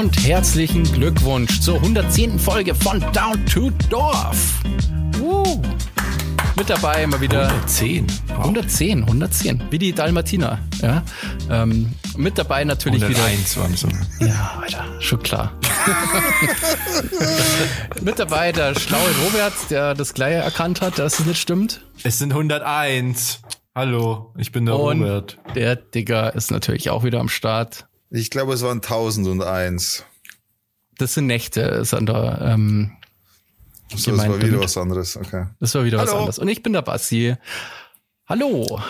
[0.00, 2.38] und herzlichen Glückwunsch zur 110.
[2.38, 4.54] Folge von Down to Dorf.
[5.20, 5.60] Uh.
[6.56, 8.06] Mit dabei mal wieder 110.
[8.28, 8.38] Wow.
[8.38, 10.58] 110, 110, wie die Dalmatiner.
[10.80, 11.02] Ja?
[11.50, 13.62] Ähm, mit dabei natürlich 101 wieder.
[13.62, 13.88] waren so.
[14.24, 15.52] Ja, Alter, schon klar.
[18.00, 21.82] mit dabei der schlaue Robert, der das gleiche erkannt hat, dass es nicht stimmt.
[22.04, 23.42] Es sind 101.
[23.74, 25.36] Hallo, ich bin der Und Robert.
[25.54, 27.86] der Digger ist natürlich auch wieder am Start.
[28.10, 30.04] Ich glaube, es waren 1001.
[30.98, 32.92] Das sind Nächte, ist an der, ähm,
[33.94, 34.60] So, das war wieder damit.
[34.64, 35.16] was anderes.
[35.16, 35.46] Okay.
[35.60, 36.18] Das war wieder was Hallo.
[36.18, 36.38] anderes.
[36.38, 37.36] Und ich bin der Basti.
[38.26, 38.80] Hallo.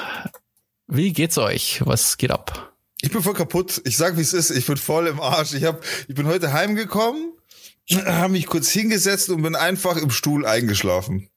[0.87, 1.83] Wie geht's euch?
[1.85, 2.73] Was geht ab?
[3.03, 3.81] Ich bin voll kaputt.
[3.85, 4.51] Ich sag, wie es ist.
[4.51, 5.55] Ich bin voll im Arsch.
[5.55, 7.33] Ich, hab, ich bin heute heimgekommen,
[8.07, 11.29] habe mich kurz hingesetzt und bin einfach im Stuhl eingeschlafen.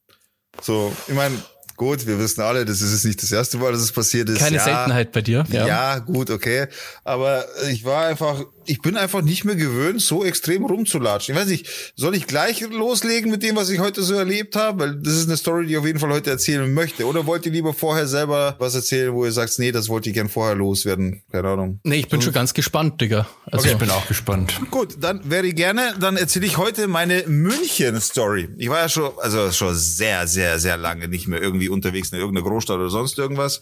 [0.60, 1.36] So, ich meine,
[1.76, 4.38] gut, wir wissen alle, das ist jetzt nicht das erste Mal, dass es passiert ist.
[4.38, 5.44] Keine ja, Seltenheit bei dir.
[5.50, 5.98] Ja.
[5.98, 6.66] gut, okay.
[7.04, 11.34] Aber ich war einfach, ich bin einfach nicht mehr gewöhnt, so extrem rumzulatschen.
[11.34, 14.80] Ich weiß nicht, soll ich gleich loslegen mit dem, was ich heute so erlebt habe?
[14.80, 17.06] Weil das ist eine Story, die ich auf jeden Fall heute erzählen möchte.
[17.06, 20.14] Oder wollt ihr lieber vorher selber was erzählen, wo ihr sagt, nee, das wollte ich
[20.14, 21.22] gern vorher loswerden?
[21.30, 21.80] Keine Ahnung.
[21.84, 23.26] Nee, ich bin schon ganz gespannt, Digga.
[23.50, 24.60] Also, Ich bin auch gespannt.
[24.70, 28.48] Gut, dann wäre ich gerne, dann erzähle ich heute meine München-Story.
[28.58, 32.18] Ich war ja schon, also schon sehr, sehr, sehr lange nicht mehr irgendwie unterwegs in
[32.18, 33.60] irgendeiner Großstadt oder sonst irgendwas.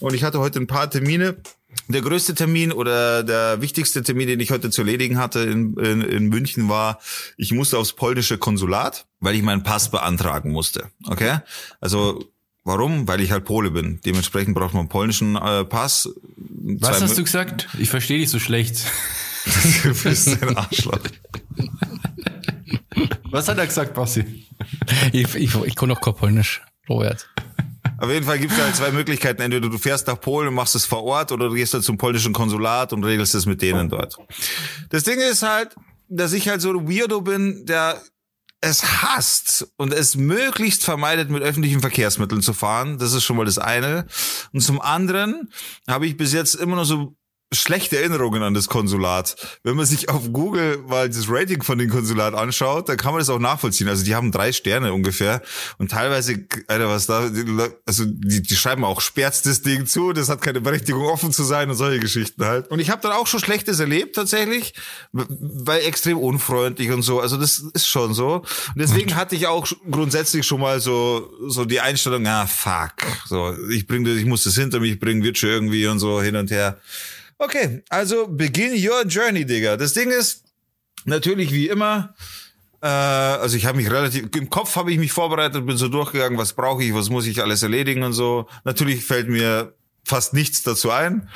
[0.00, 1.36] Und ich hatte heute ein paar Termine.
[1.88, 6.00] Der größte Termin oder der wichtigste Termin, den ich heute zu erledigen hatte in, in,
[6.02, 7.00] in München war,
[7.36, 10.90] ich musste aufs polnische Konsulat, weil ich meinen Pass beantragen musste.
[11.06, 11.38] Okay?
[11.80, 12.32] Also
[12.64, 13.08] Warum?
[13.08, 14.00] Weil ich halt Pole bin.
[14.04, 16.08] Dementsprechend braucht man einen polnischen äh, Pass.
[16.36, 17.68] Was Zwei hast du gesagt?
[17.78, 18.84] Ich verstehe dich so schlecht.
[19.82, 21.00] du bist ein Arschloch.
[23.24, 24.46] Was hat er gesagt, Basti?
[25.12, 27.28] ich, ich, ich kann noch kein Polnisch, Robert.
[28.02, 29.42] Auf jeden Fall gibt es halt zwei Möglichkeiten.
[29.42, 31.98] Entweder du fährst nach Polen und machst es vor Ort oder du gehst halt zum
[31.98, 34.16] polnischen Konsulat und regelst es mit denen dort.
[34.90, 35.76] Das Ding ist halt,
[36.08, 38.02] dass ich halt so ein Weirdo bin, der
[38.60, 42.98] es hasst und es möglichst vermeidet, mit öffentlichen Verkehrsmitteln zu fahren.
[42.98, 44.08] Das ist schon mal das eine.
[44.52, 45.52] Und zum anderen
[45.86, 47.14] habe ich bis jetzt immer noch so
[47.52, 49.36] schlechte Erinnerungen an das Konsulat.
[49.62, 53.20] Wenn man sich auf Google mal das Rating von dem Konsulat anschaut, dann kann man
[53.20, 53.88] das auch nachvollziehen.
[53.88, 55.42] Also die haben drei Sterne ungefähr
[55.78, 57.30] und teilweise, Alter, was da,
[57.86, 61.44] also die, die schreiben auch, sperrt das Ding zu, das hat keine Berechtigung offen zu
[61.44, 62.70] sein und solche Geschichten halt.
[62.70, 64.74] Und ich habe dann auch schon Schlechtes erlebt tatsächlich,
[65.12, 67.20] weil extrem unfreundlich und so.
[67.20, 68.36] Also das ist schon so.
[68.36, 72.92] Und deswegen hatte ich auch grundsätzlich schon mal so so die Einstellung, ah fuck,
[73.26, 76.22] so ich bring das, ich muss das hinter mich bringen, wird schon irgendwie und so
[76.22, 76.78] hin und her.
[77.42, 79.76] Okay, also begin your journey, Digga.
[79.76, 80.44] Das Ding ist
[81.06, 82.14] natürlich wie immer.
[82.80, 86.38] Äh, also ich habe mich relativ im Kopf habe ich mich vorbereitet, bin so durchgegangen,
[86.38, 88.46] was brauche ich, was muss ich alles erledigen und so.
[88.62, 91.28] Natürlich fällt mir fast nichts dazu ein.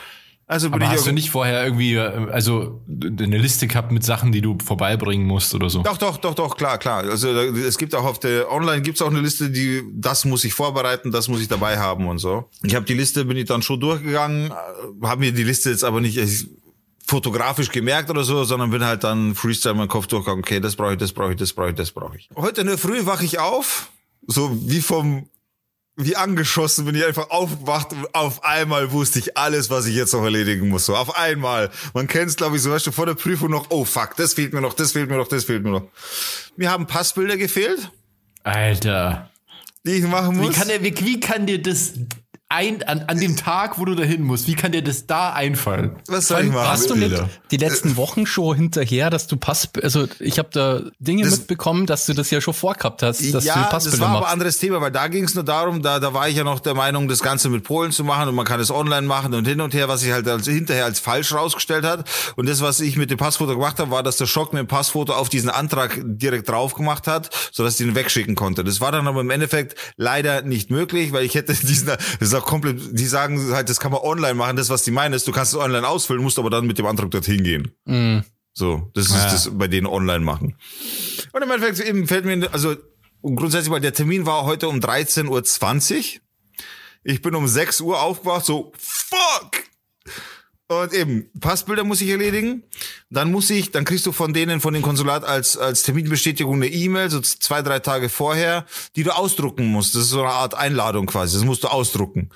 [0.49, 4.31] Also Aber ich hast du nicht vorher irgendwie, äh, also eine Liste gehabt mit Sachen,
[4.31, 5.83] die du vorbeibringen musst oder so?
[5.83, 7.03] Doch, doch, doch, doch, klar, klar.
[7.03, 10.55] Also es gibt auch auf der Online gibt's auch eine Liste, die das muss ich
[10.55, 12.49] vorbereiten, das muss ich dabei haben und so.
[12.63, 14.53] Ich habe die Liste, bin ich dann schon durchgegangen,
[15.03, 16.29] habe mir die Liste jetzt aber nicht äh,
[17.05, 20.77] fotografisch gemerkt oder so, sondern bin halt dann Freestyle in meinem Kopf durchgegangen, okay, das
[20.77, 22.29] brauche ich, das brauche ich, das brauche ich, das brauche ich.
[22.37, 23.91] Heute in der Früh wache ich auf,
[24.29, 25.29] so wie vom
[25.97, 30.13] wie angeschossen bin ich einfach aufgewacht und auf einmal wusste ich alles, was ich jetzt
[30.13, 30.85] noch erledigen muss.
[30.85, 31.71] So auf einmal.
[31.95, 34.35] Man kennt es, glaube ich, so weißt du, vor der Prüfung noch, oh fuck, das
[34.35, 35.89] fehlt mir noch, das fehlt mir noch, das fehlt mir noch.
[36.57, 37.91] Mir haben Passbilder gefehlt,
[38.43, 39.31] Alter.
[39.87, 40.57] die ich machen Wie muss.
[40.57, 41.95] kann, der, wie, wie kann dir das
[42.57, 45.97] ein, an, an dem Tag, wo du dahin musst, wie kann dir das da einfallen?
[46.09, 46.57] was soll ich machen?
[46.67, 50.81] Warst du nicht die letzten Wochen schon hinterher, dass du Pass, also ich habe da
[50.99, 54.01] Dinge Das- mitbekommen, dass du das ja schon vorgehabt hast, dass du ja, das Passbilder
[54.01, 54.33] war aber ein machst.
[54.33, 56.75] anderes Thema, weil da ging es nur darum, da, da war ich ja noch der
[56.75, 59.61] Meinung, das Ganze mit Polen zu machen und man kann es online machen und hin
[59.61, 62.09] und her, was sich halt als, hinterher als falsch rausgestellt hat.
[62.37, 64.67] Und das, was ich mit dem Passfoto gemacht habe, war, dass der Schock mit dem
[64.67, 68.65] Passfoto auf diesen Antrag direkt drauf gemacht hat, sodass ich ihn wegschicken konnte.
[68.65, 72.35] Das war dann aber im Endeffekt leider nicht möglich, weil ich hätte diesen, das ist
[72.35, 74.57] auch komplett, die sagen halt, das kann man online machen.
[74.57, 76.87] Das, was die meinen, ist, du kannst es online ausfüllen, musst aber dann mit dem
[76.87, 77.73] Antrag dorthin gehen.
[77.85, 78.25] Mhm.
[78.55, 79.31] So, das ist Ja.
[79.31, 80.57] das bei denen online machen.
[81.33, 82.75] Und im Endeffekt eben fällt mir, also
[83.23, 86.21] grundsätzlich mal, der Termin war heute um 13.20 Uhr.
[87.05, 89.65] Ich bin um 6 Uhr aufgewacht, so, fuck!
[90.69, 92.65] Und eben, Passbilder muss ich erledigen.
[93.09, 96.67] Dann muss ich, dann kriegst du von denen, von dem Konsulat als, als Terminbestätigung eine
[96.67, 98.67] E-Mail, so zwei, drei Tage vorher,
[98.97, 99.95] die du ausdrucken musst.
[99.95, 101.37] Das ist so eine Art Einladung quasi.
[101.37, 102.31] Das musst du ausdrucken.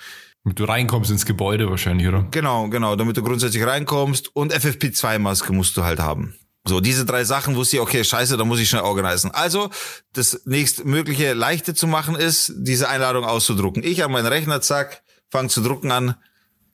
[0.44, 2.26] Damit du reinkommst ins Gebäude wahrscheinlich, oder?
[2.30, 6.34] Genau, genau, damit du grundsätzlich reinkommst und FFP2-Maske musst du halt haben.
[6.66, 9.32] So, diese drei Sachen wusste ich, okay, scheiße, da muss ich schnell organisieren.
[9.34, 9.70] Also,
[10.12, 13.82] das nächstmögliche Leichte zu machen ist, diese Einladung auszudrucken.
[13.82, 16.14] Ich an meinen Rechner, zack, fang zu drucken an.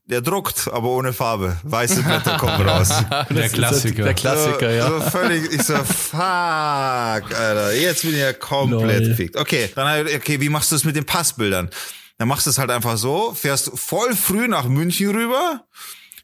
[0.06, 1.56] Der druckt, aber ohne Farbe.
[1.64, 2.90] Weiße Blätter kommen raus.
[3.30, 4.04] Der Klassiker.
[4.04, 4.88] Der Klassiker, so, ja.
[4.88, 9.08] So völlig, ich so, fuck, Alter, jetzt bin ich ja komplett Lol.
[9.08, 9.36] gefickt.
[9.36, 11.70] Okay, dann, ich- okay, wie machst du es mit den Passbildern?
[12.18, 15.64] Dann machst du es halt einfach so, fährst voll früh nach München rüber,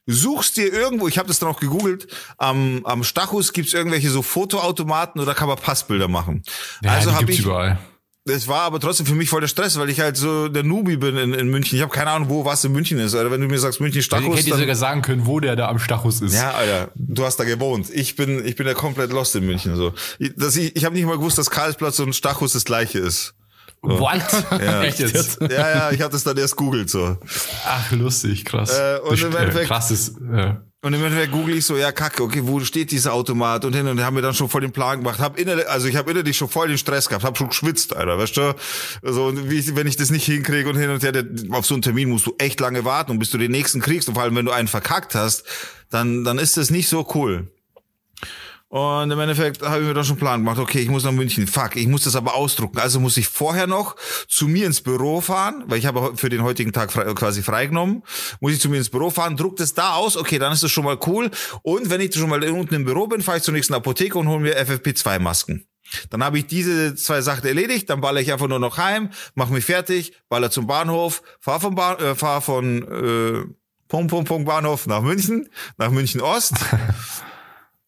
[0.07, 2.07] suchst dir irgendwo, ich habe das dann auch gegoogelt,
[2.39, 6.43] am, am Stachus gibt's irgendwelche so Fotoautomaten oder kann man Passbilder machen.
[6.83, 7.79] Ja, also habe gibt's ich, überall.
[8.25, 10.97] Es war aber trotzdem für mich voll der Stress, weil ich halt so der Nubi
[10.97, 11.77] bin in, in München.
[11.77, 13.15] Ich habe keine Ahnung, wo was in München ist.
[13.15, 15.57] Oder wenn du mir sagst München Ich Stachus, hätte dir sogar sagen können, wo der
[15.57, 16.35] da am Stachus ist.
[16.35, 17.89] ja, Alter, du hast da gewohnt.
[17.93, 19.75] Ich bin, ich bin ja komplett lost in München.
[19.77, 22.99] So, ich, das, ich, ich habe nicht mal gewusst, dass Karlsplatz und Stachus das gleiche
[23.01, 23.35] ist.
[23.85, 24.23] What?
[24.83, 25.41] Echt jetzt?
[25.41, 27.17] Ja, ja, ich habe das dann erst googelt so.
[27.67, 28.71] Ach, lustig, krass.
[28.79, 30.11] Äh, und Das- im Endeffekt- krasses.
[30.33, 30.55] Äh,
[30.85, 33.87] Und im Endeffekt google ich so, ja, kacke, okay, wo steht dieser Automat und hin
[33.87, 35.21] und haben mir dann schon voll den Plan gemacht.
[35.21, 38.19] Hab innerlich, also ich habe innerlich schon voll den Stress gehabt, hab schon geschwitzt, Alter,
[38.19, 38.55] weißt du?
[39.05, 41.13] Also wie wenn ich das nicht hinkriege und hin und her,
[41.51, 44.09] auf so einen Termin musst du echt lange warten und bis du den nächsten kriegst
[44.09, 45.45] und vor allem wenn du einen verkackt hast,
[45.91, 47.47] dann dann ist das nicht so cool.
[48.73, 51.13] Und im Endeffekt habe ich mir dann schon einen Plan gemacht, okay, ich muss nach
[51.13, 52.79] München, fuck, ich muss das aber ausdrucken.
[52.79, 53.97] Also muss ich vorher noch
[54.29, 58.03] zu mir ins Büro fahren, weil ich habe für den heutigen Tag frei, quasi freigenommen,
[58.41, 60.71] muss ich zu mir ins Büro fahren, druck das da aus, okay, dann ist das
[60.71, 61.31] schon mal cool.
[61.61, 64.27] Und wenn ich schon mal unten im Büro bin, fahre ich zur nächsten Apotheke und
[64.27, 65.67] hole mir FFP2-Masken.
[66.09, 69.53] Dann habe ich diese zwei Sachen erledigt, dann baller ich einfach nur noch heim, mache
[69.53, 73.45] mich fertig, baller zum Bahnhof, fahr vom Bahn, äh, fahr von äh,
[73.89, 76.55] Punkt, Punkt, Punkt Bahnhof nach München, nach München Ost.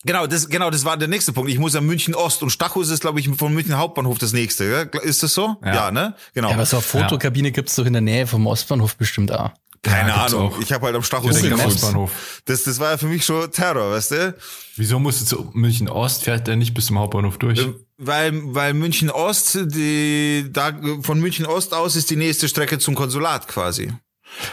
[0.05, 1.51] Genau, das, genau, das war der nächste Punkt.
[1.51, 4.87] Ich muss ja München Ost und Stachus ist, glaube ich, von München Hauptbahnhof das nächste.
[4.87, 5.01] Gell?
[5.03, 5.57] Ist das so?
[5.65, 6.15] Ja, ne?
[6.35, 6.49] Genau.
[6.49, 9.51] Ja, aber so eine Fotokabine gibt's doch in der Nähe vom Ostbahnhof bestimmt auch.
[9.83, 10.53] Keine Ja, Ahnung.
[10.53, 10.61] auch.
[10.61, 11.67] Ich habe halt am Stachus gefunden.
[11.67, 12.43] Ostbahnhof.
[12.47, 14.35] Das, das war ja für mich schon Terror, weißt du?
[14.77, 16.23] Wieso musst du zu München Ost?
[16.25, 17.67] Fährt der nicht bis zum Hauptbahnhof durch?
[17.99, 20.73] Weil, weil München Ost, die, da,
[21.03, 23.93] von München Ost aus ist die nächste Strecke zum Konsulat quasi.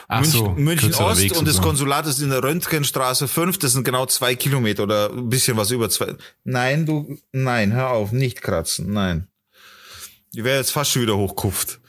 [0.08, 1.62] Ach München, so, München Ost Weg und das.
[1.62, 5.72] Konsulat ist in der Röntgenstraße 5, das sind genau zwei Kilometer oder ein bisschen was
[5.72, 6.16] über zwei.
[6.44, 9.28] Nein, du, nein, hör auf, nicht kratzen, nein.
[10.34, 11.80] Die wäre jetzt fast schon wieder hochkupft.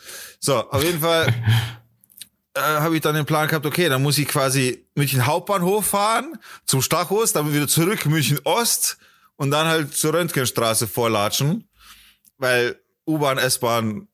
[0.41, 1.29] So, auf jeden Fall
[2.55, 6.39] äh, habe ich dann den Plan gehabt, okay, dann muss ich quasi München Hauptbahnhof fahren,
[6.67, 8.99] zum Stachus, dann wieder zurück München Ost
[9.37, 11.69] und dann halt zur Röntgenstraße vorlatschen,
[12.39, 14.09] weil U-Bahn, S-Bahn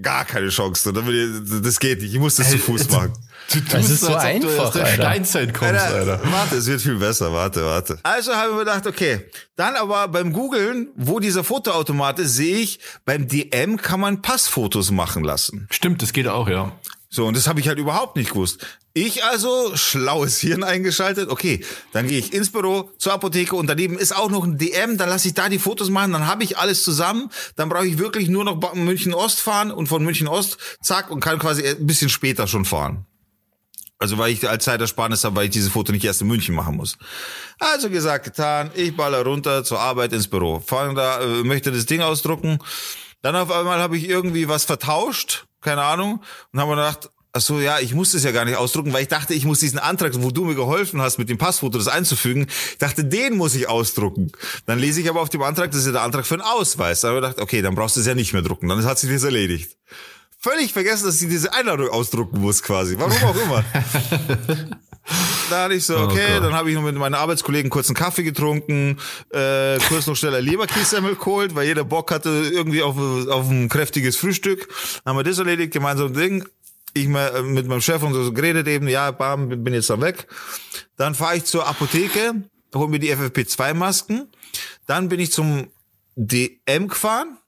[0.00, 0.92] gar keine Chance.
[0.92, 2.14] Das geht nicht.
[2.14, 3.12] Ich muss das zu Fuß machen.
[3.52, 4.86] Du Das tust ist so als ob du einfach, aus der.
[4.86, 6.20] Steinzeit kommst, Alter, Alter.
[6.32, 7.32] Warte, es wird viel besser.
[7.32, 7.98] Warte, warte.
[8.02, 9.26] Also habe ich mir gedacht, okay.
[9.54, 14.90] Dann aber beim Googlen, wo dieser Fotoautomat ist, sehe ich, beim DM kann man Passfotos
[14.90, 15.68] machen lassen.
[15.70, 16.72] Stimmt, das geht auch, ja.
[17.08, 18.66] So, und das habe ich halt überhaupt nicht gewusst.
[18.92, 23.98] Ich also, schlaues Hirn eingeschaltet, okay, dann gehe ich ins Büro, zur Apotheke und daneben
[23.98, 26.58] ist auch noch ein DM, dann lasse ich da die Fotos machen, dann habe ich
[26.58, 30.58] alles zusammen, dann brauche ich wirklich nur noch München Ost fahren und von München Ost,
[30.82, 33.06] zack, und kann quasi ein bisschen später schon fahren.
[33.98, 36.76] Also weil ich als Zeitersparnis habe, weil ich diese Foto nicht erst in München machen
[36.76, 36.98] muss.
[37.58, 40.60] Also gesagt, getan, ich baller runter zur Arbeit ins Büro.
[40.60, 42.58] Fange da, äh, möchte das Ding ausdrucken.
[43.22, 46.22] Dann auf einmal habe ich irgendwie was vertauscht, keine Ahnung,
[46.52, 49.02] und habe mir gedacht, ach so, ja, ich muss das ja gar nicht ausdrucken, weil
[49.02, 51.88] ich dachte, ich muss diesen Antrag, wo du mir geholfen hast, mit dem Passfoto das
[51.88, 54.30] einzufügen, ich dachte, den muss ich ausdrucken.
[54.66, 57.00] Dann lese ich aber auf dem Antrag, das ist ja der Antrag für einen Ausweis.
[57.00, 58.68] Dann habe ich gedacht, okay, dann brauchst du es ja nicht mehr drucken.
[58.68, 59.76] Dann hat sich das erledigt.
[60.38, 62.96] Völlig vergessen, dass ich diese Einladung ausdrucken muss quasi.
[62.96, 63.64] Warum auch immer.
[65.50, 66.44] Da hatte ich so, okay, Gott.
[66.44, 68.98] dann habe ich noch mit meinen Arbeitskollegen kurz einen Kaffee getrunken,
[69.30, 73.68] äh, kurz noch schnell ein Leberkässemmel geholt, weil jeder Bock hatte irgendwie auf, auf ein
[73.68, 74.68] kräftiges Frühstück.
[75.04, 76.44] Dann haben wir das erledigt, gemeinsam Ding.
[76.94, 80.00] Ich mal äh, mit meinem Chef und so geredet eben, ja, bam, bin jetzt dann
[80.00, 80.26] weg.
[80.96, 82.42] Dann fahre ich zur Apotheke,
[82.74, 84.28] hol mir die FFP2-Masken.
[84.86, 85.68] Dann bin ich zum
[86.16, 87.38] DM gefahren.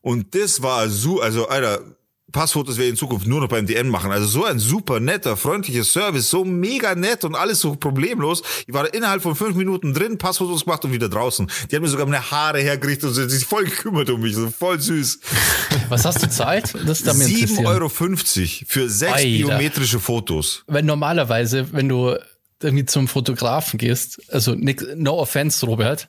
[0.00, 1.95] Und das war so, also, Alter,
[2.36, 4.12] Passfotos ich in Zukunft nur noch beim DM machen.
[4.12, 8.42] Also so ein super netter, freundlicher Service, so mega nett und alles so problemlos.
[8.66, 11.50] Ich war innerhalb von fünf Minuten drin, Passfotos gemacht und wieder draußen.
[11.70, 14.34] Die hat mir sogar meine Haare hergerichtet und sie hat sich voll gekümmert um mich,
[14.34, 15.18] so voll süß.
[15.88, 16.74] Was hast du zahlt?
[16.74, 19.26] Das ist damit 7,50 Euro für sechs Alter.
[19.26, 20.62] biometrische Fotos.
[20.66, 22.16] Weil normalerweise, wenn du
[22.62, 26.08] irgendwie zum Fotografen gehst, also nix, no offense, Robert,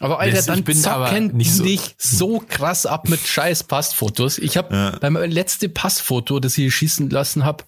[0.00, 4.38] aber Alter, dann bin zocken nicht so- dich so krass ab mit scheiß Passfotos.
[4.38, 7.64] Ich habe beim letzte Passfoto, das ich schießen lassen habe,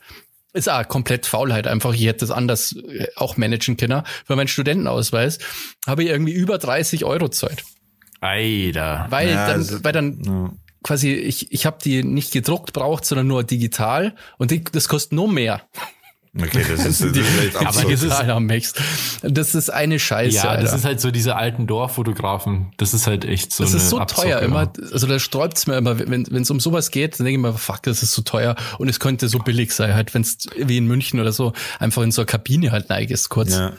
[0.53, 1.95] ist auch komplett Faulheit einfach.
[1.95, 4.03] Ich hätte das anders äh, auch managen können.
[4.27, 5.39] Für meinen Studentenausweis
[5.87, 7.63] habe ich irgendwie über 30 Euro Zeit.
[8.21, 9.07] Alter.
[9.11, 13.27] Weil Ja, dann, also- weil dann quasi, ich, ich habe die nicht gedruckt braucht, sondern
[13.27, 15.63] nur digital und die, das kostet nur mehr.
[16.39, 18.75] Okay, das ist, das ist echt Aber das ist Max.
[19.23, 20.63] Das ist eine Scheiße, Ja, Alter.
[20.63, 22.73] das ist halt so diese alten Dorffotografen.
[22.77, 24.47] Das ist halt echt so Das ist so Abzocke, teuer ja.
[24.47, 24.73] immer.
[24.93, 27.59] Also da sträubt's mir immer, wenn wenn es um sowas geht, dann denke ich mir,
[27.59, 30.77] fuck, das ist so teuer und es könnte so billig sein, halt, wenn es wie
[30.77, 33.51] in München oder so einfach in so eine Kabine halt neigest kurz.
[33.57, 33.73] ja.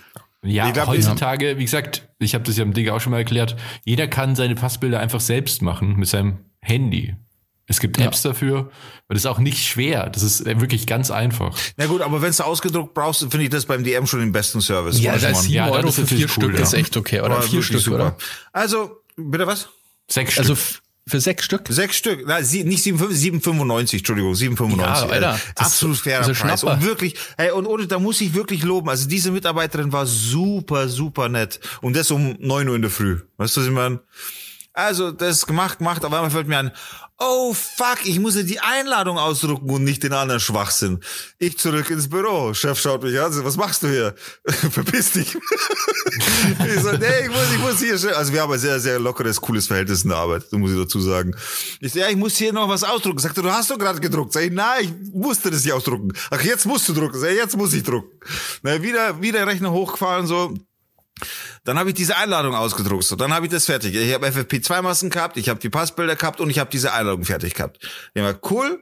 [0.43, 3.19] Ja, Ich glaub, heutzutage, wie gesagt, ich habe das ja im Digga auch schon mal
[3.19, 3.55] erklärt,
[3.85, 7.15] jeder kann seine Passbilder einfach selbst machen mit seinem Handy.
[7.71, 8.05] Es gibt Ja.
[8.05, 8.69] Apps dafür und
[9.09, 10.09] das ist auch nicht schwer.
[10.09, 11.57] Das ist wirklich ganz einfach.
[11.77, 14.61] Na gut, aber wenn du ausgedruckt brauchst, finde ich das beim DM schon den besten
[14.61, 14.99] Service.
[14.99, 15.35] Ja, muss da man.
[15.37, 16.61] ist 7 Ja, das Euro ist für vier cool, Stück ja.
[16.61, 17.21] ist echt okay.
[17.21, 18.15] Oder War vier Stück, oder?
[18.53, 19.69] Also, bitte was?
[20.09, 20.65] Sechs Also Stück.
[20.67, 21.61] f- für sechs Stück?
[21.67, 22.23] Sechs Stück.
[22.27, 24.77] Na, sie, nicht 7,95, 7,95, Entschuldigung, 7,95.
[24.79, 26.59] Ja, Alter, Äh, das absolut ist- fairer das Preis.
[26.59, 26.75] Schnapper.
[26.77, 28.87] Und wirklich, hey, und ohne, da muss ich wirklich loben.
[28.89, 31.59] Also diese Mitarbeiterin war super, super nett.
[31.81, 33.19] Und das um 9 Uhr in der Früh.
[33.37, 33.99] Weißt du, was ich meine?
[34.73, 36.71] Also, das gemacht, gemacht, auf einmal fällt mir ein,
[37.21, 40.99] oh fuck, ich muss ja die Einladung ausdrucken und nicht den anderen Schwachsinn.
[41.37, 42.53] Ich zurück ins Büro.
[42.53, 44.15] Chef schaut mich an, was machst du hier?
[44.45, 45.35] Verpiss dich.
[45.35, 48.17] ich so, nee, ich muss, ich muss hier.
[48.17, 50.99] Also wir haben ein sehr, sehr lockeres, cooles Verhältnis in der Arbeit, muss ich dazu
[50.99, 51.35] sagen.
[51.79, 53.19] Ich so, ja, ich muss hier noch was ausdrucken.
[53.19, 54.33] Sagt er, du hast doch gerade gedruckt.
[54.33, 56.11] Sag ich, nein, ich musste das nicht ausdrucken.
[56.31, 57.19] Ach, jetzt musst du drucken.
[57.19, 58.09] Sag ich, jetzt muss ich drucken.
[58.63, 60.55] Na, wieder, wieder Rechner hochgefahren, so.
[61.63, 63.03] Dann habe ich diese Einladung ausgedruckt.
[63.03, 63.95] So, dann habe ich das fertig.
[63.95, 67.53] Ich habe FFP2-Masken gehabt, ich habe die Passbilder gehabt und ich habe diese Einladung fertig
[67.53, 67.79] gehabt.
[68.13, 68.81] Ich war cool.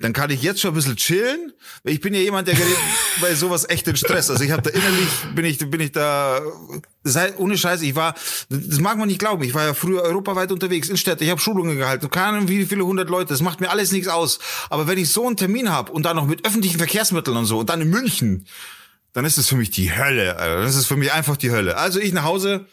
[0.00, 1.52] Dann kann ich jetzt schon ein bisschen chillen.
[1.84, 2.76] Ich bin ja jemand, der gerät
[3.20, 4.30] bei sowas echt in Stress.
[4.30, 6.40] Also ich habe da innerlich, bin ich, bin ich da,
[7.04, 8.14] sei, ohne Scheiße, ich war,
[8.48, 11.40] das mag man nicht glauben, ich war ja früher europaweit unterwegs in Städte, ich habe
[11.40, 14.38] Schulungen gehalten, keine Ahnung wie viele hundert Leute, das macht mir alles nichts aus.
[14.70, 17.58] Aber wenn ich so einen Termin habe und dann noch mit öffentlichen Verkehrsmitteln und so
[17.58, 18.46] und dann in München,
[19.12, 20.36] dann ist es für mich die Hölle.
[20.36, 20.62] Alter.
[20.62, 21.76] Das ist für mich einfach die Hölle.
[21.76, 22.66] Also ich nach Hause,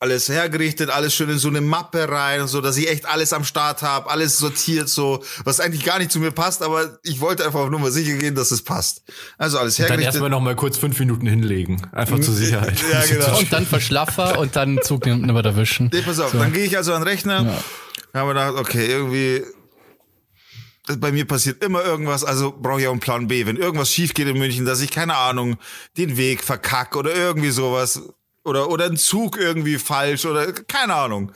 [0.00, 3.44] alles hergerichtet, alles schön in so eine Mappe rein, so dass ich echt alles am
[3.44, 7.44] Start habe, alles sortiert, so was eigentlich gar nicht zu mir passt, aber ich wollte
[7.44, 9.02] einfach nur mal sicher gehen, dass es passt.
[9.38, 10.14] Also alles Dann hergerichtet.
[10.14, 11.86] erstmal noch mal kurz fünf Minuten hinlegen.
[11.92, 12.78] Einfach zur Sicherheit.
[12.90, 13.38] Ja, genau.
[13.38, 15.90] Und dann verschlaffer und dann Zug nicht mehr erwischen.
[15.92, 17.62] Nee, pass auf, dann gehe ich also an den Rechner,
[18.14, 19.42] habe gedacht, okay, irgendwie
[20.86, 23.46] bei mir passiert immer irgendwas, also brauche ich auch einen Plan B.
[23.46, 25.56] Wenn irgendwas schief geht in München, dass ich, keine Ahnung,
[25.96, 28.02] den Weg verkacke oder irgendwie sowas.
[28.44, 31.32] Oder, oder ein Zug irgendwie falsch oder keine Ahnung.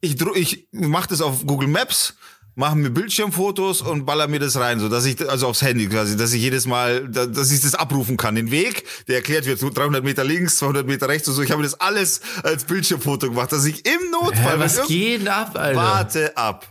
[0.00, 2.16] Ich, ich mache das auf Google Maps,
[2.60, 6.16] mache mir Bildschirmfotos und baller mir das rein, so dass ich, also aufs Handy quasi,
[6.16, 8.36] dass ich jedes Mal, da- dass ich das abrufen kann.
[8.36, 11.42] Den Weg, der erklärt wird, 300 Meter links, 200 Meter rechts und so.
[11.42, 15.56] Ich habe das alles als Bildschirmfoto gemacht, dass ich im Notfall, Ja, was geht ab,
[15.58, 15.80] Alter?
[15.80, 16.66] Warte ab.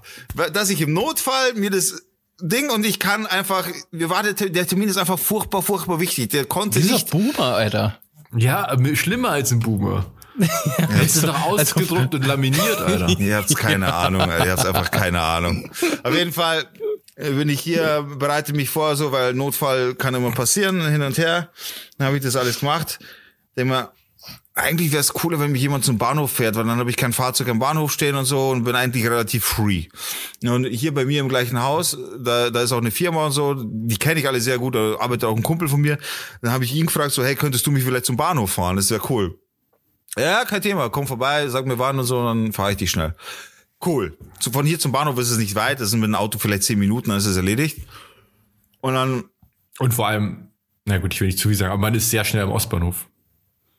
[0.54, 2.04] Dass ich im Notfall mir das
[2.42, 6.30] Ding und ich kann einfach, wir war der, der Termin ist einfach furchtbar, furchtbar wichtig.
[6.30, 7.10] Der konnte Dieser nicht.
[7.10, 8.00] Boomer, Alter.
[8.36, 10.06] Ja, schlimmer als ein Boomer.
[10.40, 13.10] Hättest du doch ausgedruckt und laminiert, Alter.
[13.20, 14.46] Ihr habt's keine Ahnung, Alter.
[14.46, 15.72] ihr habt's einfach keine Ahnung.
[16.04, 16.66] Auf jeden Fall
[17.16, 21.18] äh, bin ich hier, bereite mich vor, so, weil Notfall kann immer passieren, hin und
[21.18, 21.50] her.
[21.98, 23.00] Dann habe ich das alles gemacht.
[23.58, 23.90] Denk mal,
[24.60, 27.14] eigentlich wäre es cooler, wenn mich jemand zum Bahnhof fährt, weil dann habe ich kein
[27.14, 29.86] Fahrzeug am Bahnhof stehen und so und bin eigentlich relativ free.
[30.44, 33.56] Und hier bei mir im gleichen Haus, da, da ist auch eine Firma und so,
[33.58, 35.98] die kenne ich alle sehr gut, da arbeitet auch ein Kumpel von mir.
[36.42, 38.76] Dann habe ich ihn gefragt, so, hey, könntest du mich vielleicht zum Bahnhof fahren?
[38.76, 39.40] Das wäre cool.
[40.18, 43.16] Ja, kein Thema, komm vorbei, sag mir wann und so, dann fahre ich dich schnell.
[43.86, 44.18] Cool.
[44.52, 46.80] Von hier zum Bahnhof ist es nicht weit, das sind mit dem Auto vielleicht zehn
[46.80, 47.88] Minuten, dann ist es erledigt.
[48.82, 49.24] Und dann
[49.80, 50.50] Und vor allem,
[50.86, 53.08] na gut, ich will nicht zu viel sagen, aber man ist sehr schnell am Ostbahnhof.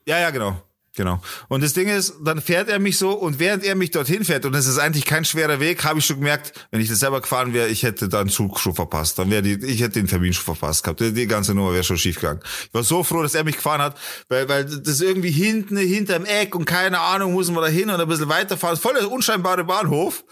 [0.06, 0.62] Ja, ja, genau.
[0.96, 1.20] Genau.
[1.48, 4.44] Und das Ding ist, dann fährt er mich so und während er mich dorthin fährt,
[4.44, 7.20] und es ist eigentlich kein schwerer Weg, habe ich schon gemerkt, wenn ich das selber
[7.20, 9.18] gefahren wäre, ich hätte dann Zug schon verpasst.
[9.18, 11.00] Dann wäre die, ich hätte den Termin schon verpasst gehabt.
[11.00, 12.40] Die, ganze Nummer wäre schon schief gegangen.
[12.66, 13.96] Ich war so froh, dass er mich gefahren hat,
[14.28, 18.00] weil, weil das irgendwie hinten, hinterm Eck und keine Ahnung, muss man da hin und
[18.00, 18.76] ein bisschen weiterfahren.
[18.76, 20.24] Voll der unscheinbare Bahnhof.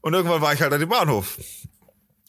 [0.00, 1.38] Und irgendwann war ich halt an dem Bahnhof.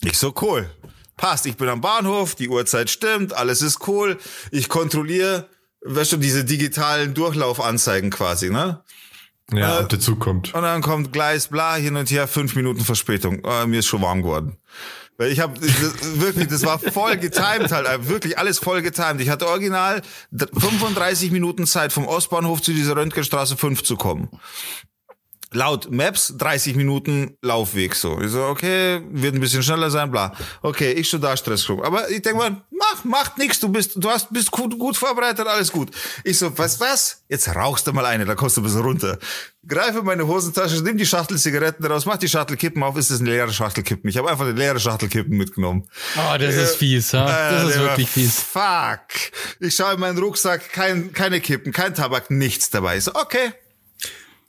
[0.02, 0.70] Ich so, cool.
[1.18, 4.18] Passt, ich bin am Bahnhof, die Uhrzeit stimmt, alles ist cool.
[4.52, 5.50] Ich kontrolliere,
[5.86, 8.82] weißt du, diese digitalen Durchlaufanzeigen quasi, ne?
[9.54, 10.54] Ja, Äh, ob der Zug kommt.
[10.54, 13.44] Und dann kommt Gleis, bla, hin und her, fünf Minuten Verspätung.
[13.46, 14.58] Äh, mir ist schon warm geworden.
[15.18, 19.22] Weil ich habe wirklich, das war voll getimed halt, äh, wirklich alles voll getimed.
[19.22, 20.02] Ich hatte original
[20.32, 24.30] d- 35 Minuten Zeit vom Ostbahnhof zu dieser Röntgenstraße 5 zu kommen.
[25.56, 28.20] Laut Maps 30 Minuten Laufweg so.
[28.22, 30.34] Ich so, okay, wird ein bisschen schneller sein, bla.
[30.62, 31.86] Okay, ich schon da Stress gehabt.
[31.86, 35.48] Aber ich denk mal, mach, macht nix, du bist, du hast, bist gut, gut vorbereitet,
[35.48, 35.92] alles gut.
[36.26, 37.24] Ich so, was, was?
[37.30, 39.18] Jetzt rauchst du mal eine, da kommst du ein bisschen runter.
[39.68, 43.22] Greife meine Hosentasche, nimm die Schachtel Zigaretten raus, mach die Schachtel Kippen auf, ist das
[43.22, 44.10] eine leere Schachtel Kippen.
[44.10, 45.88] Ich habe einfach eine leere Schachtel Kippen mitgenommen.
[46.18, 47.26] Oh, das ist fies, ha?
[47.52, 48.40] Das Äh, ist wirklich fies.
[48.42, 49.32] Fuck.
[49.62, 52.98] Ich schaue in meinen Rucksack, kein, keine Kippen, kein Tabak, nichts dabei.
[52.98, 53.54] Ich so, okay.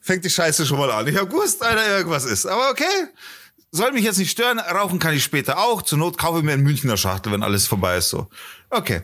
[0.06, 1.08] Fängt die Scheiße schon mal an.
[1.08, 2.46] Ich hab gewusst, Alter, irgendwas ist.
[2.46, 2.84] Aber okay.
[3.72, 5.82] soll mich jetzt nicht stören, rauchen kann ich später auch.
[5.82, 8.28] Zur Not kaufe ich mir einen Münchner Schachtel, wenn alles vorbei ist so.
[8.70, 9.02] Okay.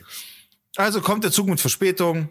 [0.76, 2.28] Also kommt der Zug mit Verspätung,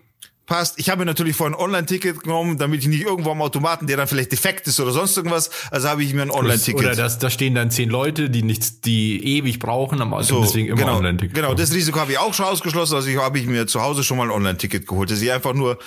[0.52, 0.80] passt.
[0.80, 3.98] Ich habe mir natürlich vorher ein Online-Ticket genommen, damit ich nicht irgendwo am Automaten, der
[3.98, 5.50] dann vielleicht defekt ist oder sonst irgendwas.
[5.72, 6.80] Also habe ich mir ein Online-Ticket.
[6.82, 10.42] Oder das, da stehen dann zehn Leute, die nichts, die ewig brauchen am Auto, So,
[10.42, 11.34] deswegen immer genau, Online-Ticket.
[11.36, 12.96] Genau, das Risiko habe ich auch schon ausgeschlossen.
[12.96, 15.10] Also ich habe ich mir zu Hause schon mal ein Online-Ticket geholt.
[15.10, 15.80] Dass ich einfach nur,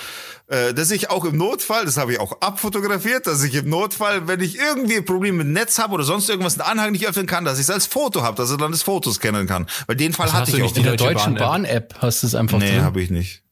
[0.49, 4.26] äh, dass ich auch im Notfall, das habe ich auch abfotografiert, dass ich im Notfall,
[4.28, 7.26] wenn ich irgendwie ein Problem mit Netz habe oder sonst irgendwas, einen Anhang nicht öffnen
[7.26, 9.66] kann, dass ich es als Foto habe, dass er dann das Foto scannen kann.
[9.87, 10.68] Weil den Fall Das hatte hast ich du auch.
[10.68, 11.88] nicht In der Deutsche Deutschen Bahn-App.
[11.90, 12.83] Bahn-App hast du es einfach Nee, drin.
[12.83, 13.44] habe ich nicht.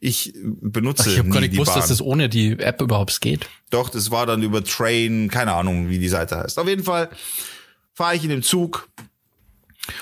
[0.00, 3.48] Ich benutze Ich habe gar nicht gewusst, dass das ohne die App überhaupt geht.
[3.70, 6.58] Doch, das war dann über Train, keine Ahnung, wie die Seite heißt.
[6.58, 7.08] Auf jeden Fall
[7.94, 8.88] fahre ich in dem Zug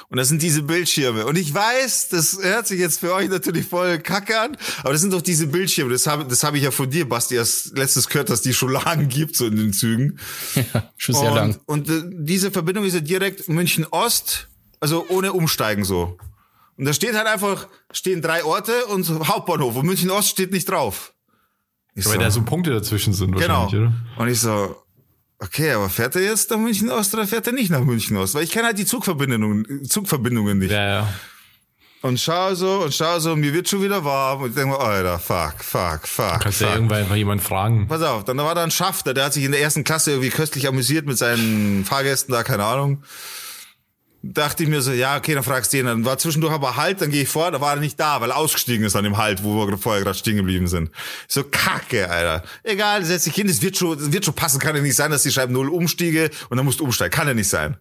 [0.08, 1.26] und das sind diese Bildschirme.
[1.26, 5.00] Und ich weiß, das hört sich jetzt für euch natürlich voll kacke an, aber das
[5.00, 5.90] sind doch diese Bildschirme.
[5.90, 8.72] Das habe das hab ich ja von dir, Basti, erst letztes gehört, dass die schon
[8.84, 10.18] lange gibt, so in den Zügen.
[10.54, 11.56] Ja, schon sehr und, lang.
[11.66, 14.48] Und äh, diese Verbindung ist ja direkt München Ost,
[14.80, 16.18] also ohne Umsteigen so.
[16.78, 20.70] Und da steht halt einfach, stehen drei Orte und Hauptbahnhof und München Ost steht nicht
[20.70, 21.12] drauf.
[21.94, 23.62] Ich Weil da so Punkte dazwischen sind Genau.
[23.64, 23.92] wahrscheinlich, oder?
[24.22, 24.76] Und ich so,
[25.40, 28.34] okay, aber fährt er jetzt nach München Ost oder fährt er nicht nach München Ost?
[28.36, 30.70] Weil ich kenne halt die Zugverbindungen, Zugverbindungen nicht.
[30.70, 31.08] Ja, ja.
[32.00, 34.78] Und schau so und schau so, mir wird schon wieder warm und ich denke mir,
[34.80, 36.76] Alter, fuck, fuck, fuck, Kannst ja fuck.
[36.76, 37.88] irgendwann einfach jemand fragen.
[37.88, 40.30] Pass auf, dann war da ein Schafter, der hat sich in der ersten Klasse irgendwie
[40.30, 43.02] köstlich amüsiert mit seinen Fahrgästen da, keine Ahnung.
[44.20, 45.86] Dachte ich mir so, ja, okay, dann fragst du den.
[45.86, 48.30] Dann war zwischendurch aber Halt, dann gehe ich vor, da war er nicht da, weil
[48.30, 50.90] er ausgestiegen ist an dem Halt, wo wir vorher gerade stehen geblieben sind.
[51.28, 52.42] So kacke, Alter.
[52.64, 55.12] Egal, setz dich hin, es wird schon, es wird schon passen, kann ja nicht sein,
[55.12, 57.12] dass die schreiben null umstiege und dann musst du umsteigen.
[57.12, 57.76] Kann ja nicht sein.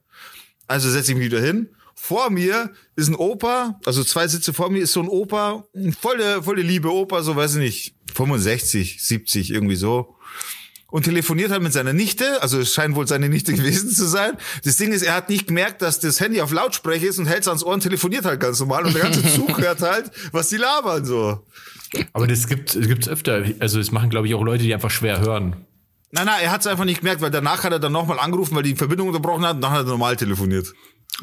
[0.68, 1.70] Also setze ich mich wieder hin.
[1.96, 5.66] Vor mir ist ein Opa, also zwei Sitze vor mir ist so ein Opa,
[6.00, 10.17] volle, volle liebe Opa, so weiß ich nicht, 65, 70, irgendwie so
[10.90, 14.38] und telefoniert halt mit seiner Nichte, also es scheint wohl seine Nichte gewesen zu sein.
[14.64, 17.42] Das Ding ist, er hat nicht gemerkt, dass das Handy auf Lautsprecher ist und hält
[17.42, 20.50] es ans Ohr und telefoniert halt ganz normal und der ganze Zug hört halt, was
[20.50, 21.46] die labern so.
[22.14, 23.46] Aber das gibt es gibt's öfter.
[23.60, 25.56] Also das machen, glaube ich, auch Leute, die einfach schwer hören.
[26.12, 28.56] Nein, nein, er hat es einfach nicht gemerkt, weil danach hat er dann nochmal angerufen,
[28.56, 30.74] weil die Verbindung unterbrochen hat und dann hat er normal telefoniert.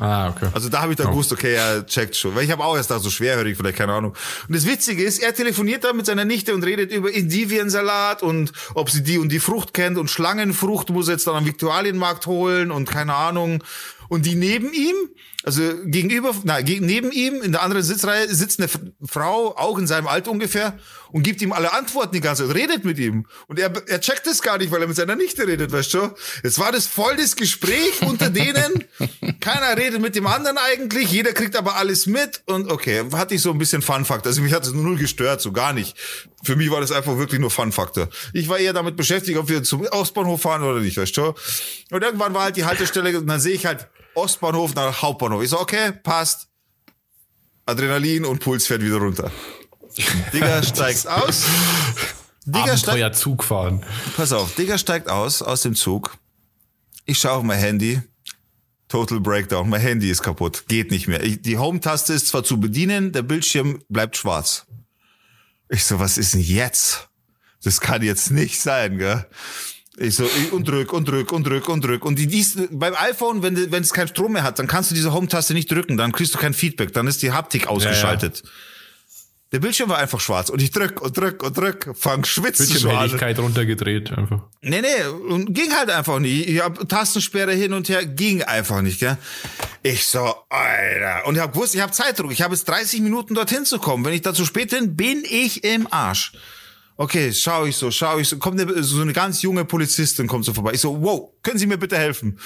[0.00, 0.48] Ah, okay.
[0.52, 2.34] Also da habe ich dann gewusst, okay, er checkt schon.
[2.34, 4.14] Weil ich habe auch erst da so schwerhörig, vielleicht, keine Ahnung.
[4.48, 8.50] Und das Witzige ist, er telefoniert da mit seiner Nichte und redet über Endiviensalat und
[8.74, 12.26] ob sie die und die Frucht kennt und Schlangenfrucht muss er jetzt dann am Viktualienmarkt
[12.26, 13.62] holen und keine Ahnung.
[14.14, 14.94] Und die neben ihm,
[15.42, 18.68] also gegenüber, na, neben ihm in der anderen Sitzreihe sitzt eine
[19.04, 20.78] Frau, auch in seinem Alter ungefähr,
[21.10, 23.26] und gibt ihm alle Antworten die ganze Zeit, redet mit ihm.
[23.48, 26.14] Und er, er checkt es gar nicht, weil er mit seiner Nichte redet, weißt du?
[26.44, 28.84] Es war das voll das Gespräch unter denen.
[29.40, 32.42] Keiner redet mit dem anderen eigentlich, jeder kriegt aber alles mit.
[32.46, 34.30] Und okay, hatte ich so ein bisschen Fun-Faktor.
[34.30, 35.96] Also mich hat es null gestört, so gar nicht.
[36.44, 38.08] Für mich war das einfach wirklich nur Fun-Faktor.
[38.32, 41.34] Ich war eher damit beschäftigt, ob wir zum Ostbahnhof fahren oder nicht, weißt du?
[41.90, 45.42] Und irgendwann war halt die Haltestelle und dann sehe ich halt Ostbahnhof nach Hauptbahnhof.
[45.42, 46.48] Ich so, okay, passt.
[47.66, 49.30] Adrenalin und Puls fährt wieder runter.
[50.32, 51.44] Digga steigt aus.
[52.44, 53.84] Digga steigt, Zug fahren.
[54.16, 56.16] pass auf, Digga steigt aus, aus dem Zug.
[57.06, 58.02] Ich schaue auf mein Handy.
[58.88, 59.68] Total Breakdown.
[59.68, 60.64] Mein Handy ist kaputt.
[60.68, 61.22] Geht nicht mehr.
[61.22, 64.66] Ich, die Home-Taste ist zwar zu bedienen, der Bildschirm bleibt schwarz.
[65.68, 67.08] Ich so, was ist denn jetzt?
[67.62, 69.26] Das kann jetzt nicht sein, gell?
[69.96, 72.04] Ich so, ich, und drück, und drück, und drück, und drück.
[72.04, 74.94] Und die, dies, beim iPhone, wenn, wenn es keinen Strom mehr hat, dann kannst du
[74.94, 78.42] diese Home-Taste nicht drücken, dann kriegst du kein Feedback, dann ist die Haptik ausgeschaltet.
[79.54, 82.66] Der Bildschirm war einfach schwarz und ich drück und drück und drück, fang schwitzen.
[82.66, 84.40] Bildschirmhelligkeit runtergedreht einfach.
[84.62, 86.48] Nee, nee, und ging halt einfach nicht.
[86.48, 89.16] Ich hab Tastensperre hin und her, ging einfach nicht, gell?
[89.84, 91.24] Ich so, Alter.
[91.26, 92.32] Und ich hab gewusst, ich hab Zeitdruck.
[92.32, 94.04] Ich habe jetzt 30 Minuten dorthin zu kommen.
[94.04, 96.32] Wenn ich da zu spät bin, bin ich im Arsch.
[96.96, 98.38] Okay, schau ich so, schau ich so.
[98.38, 100.72] Kommt eine, so eine ganz junge Polizistin kommt so vorbei.
[100.74, 102.38] Ich so, wow, können Sie mir bitte helfen?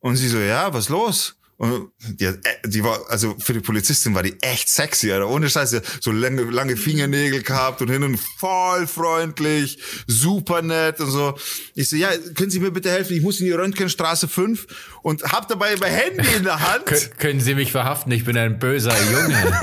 [0.00, 1.36] Und sie so, ja, was los?
[1.58, 5.28] Und die, äh, die war, also für die Polizistin war die echt sexy, Alter.
[5.28, 5.80] Ohne Scheiße.
[6.00, 9.78] So lange, lange Fingernägel gehabt und hin und voll freundlich,
[10.08, 11.38] super nett und so.
[11.76, 13.14] Ich so, ja, können Sie mir bitte helfen?
[13.16, 14.66] Ich muss in die Röntgenstraße 5
[15.02, 16.86] und hab dabei mein Handy in der Hand.
[16.86, 18.10] Kön können Sie mich verhaften?
[18.10, 19.60] Ich bin ein böser Junge.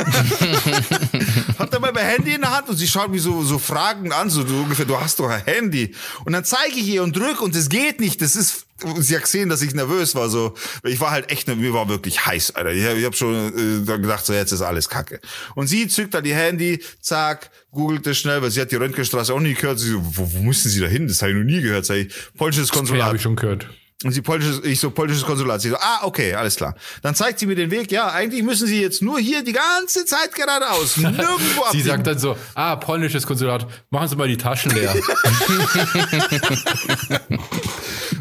[1.59, 4.29] hab dabei mein Handy in der Hand und sie schaut mich so, so fragend an,
[4.29, 5.93] so, so ungefähr, du hast doch ein Handy.
[6.25, 8.21] Und dann zeige ich ihr und drück und es geht nicht.
[8.21, 8.65] Das ist,
[8.97, 10.55] sie hat gesehen, dass ich nervös war, so.
[10.83, 12.71] Ich war halt echt, mir war wirklich heiß, Alter.
[12.71, 15.19] Ich, ich habe schon äh, gedacht, so, jetzt ist alles kacke.
[15.55, 19.33] Und sie zückt dann die Handy, zack, googelt das schnell, weil sie hat die Röntgenstraße
[19.33, 19.79] auch nie gehört.
[19.79, 21.07] Sie so, wo, wo müssen sie da hin?
[21.07, 21.85] Das habe ich noch nie gehört.
[21.85, 23.07] Sag ich, polnisches Konsulat.
[23.07, 23.67] habe ich schon gehört.
[24.05, 25.59] Und sie polnisches, ich so polnisches Konsulat.
[25.59, 26.73] Sie so, ah, okay, alles klar.
[27.01, 27.91] Dann zeigt sie mir den Weg.
[27.91, 30.95] Ja, eigentlich müssen sie jetzt nur hier die ganze Zeit geradeaus.
[30.97, 31.85] Nirgendwo Sie abbiegen.
[31.85, 34.95] sagt dann so, ah, polnisches Konsulat, machen Sie mal die Taschen leer.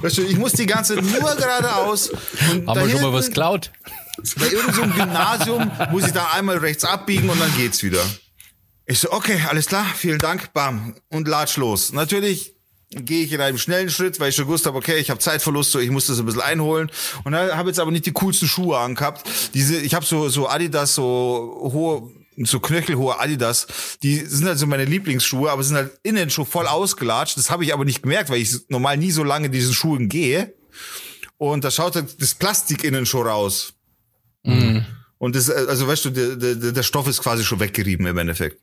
[0.01, 2.11] Weißt du, ich muss die ganze nur geradeaus.
[2.51, 3.71] Und Haben wir schon mal was klaut?
[4.37, 8.03] Bei irgendeinem so Gymnasium muss ich da einmal rechts abbiegen und dann geht's wieder.
[8.87, 11.93] Ich so, okay, alles klar, vielen Dank, bam, und latsch los.
[11.93, 12.58] Natürlich
[12.91, 15.73] gehe ich in einem schnellen Schritt, weil ich schon gewusst habe, okay, ich habe Zeitverlust,
[15.73, 16.91] so ich muss das ein bisschen einholen
[17.25, 19.29] und habe jetzt aber nicht die coolsten Schuhe angehabt.
[19.55, 22.11] Diese, ich habe so so Adidas, so hohe
[22.47, 23.67] so knöchelhohe Adidas,
[24.03, 27.37] die sind halt so meine Lieblingsschuhe, aber sind halt innen schon voll ausgelatscht.
[27.37, 30.09] Das habe ich aber nicht gemerkt, weil ich normal nie so lange in diesen Schuhen
[30.09, 30.55] gehe.
[31.37, 33.75] Und da schaut halt das Plastik innen schon raus.
[34.45, 34.87] Mhm.
[35.19, 38.61] Und das, also weißt du, der, der, der Stoff ist quasi schon weggerieben im Endeffekt.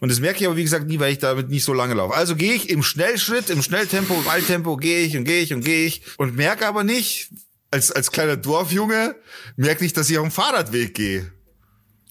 [0.00, 2.14] Und das merke ich aber, wie gesagt, nie, weil ich damit nicht so lange laufe.
[2.14, 5.62] Also gehe ich im Schnellschritt, im Schnelltempo, im Alltempo, gehe ich und gehe ich und
[5.62, 7.30] gehe ich und merke aber nicht,
[7.70, 9.16] als, als kleiner Dorfjunge,
[9.56, 11.30] merke ich, dass ich auf dem Fahrradweg gehe.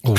[0.04, 0.16] Oh.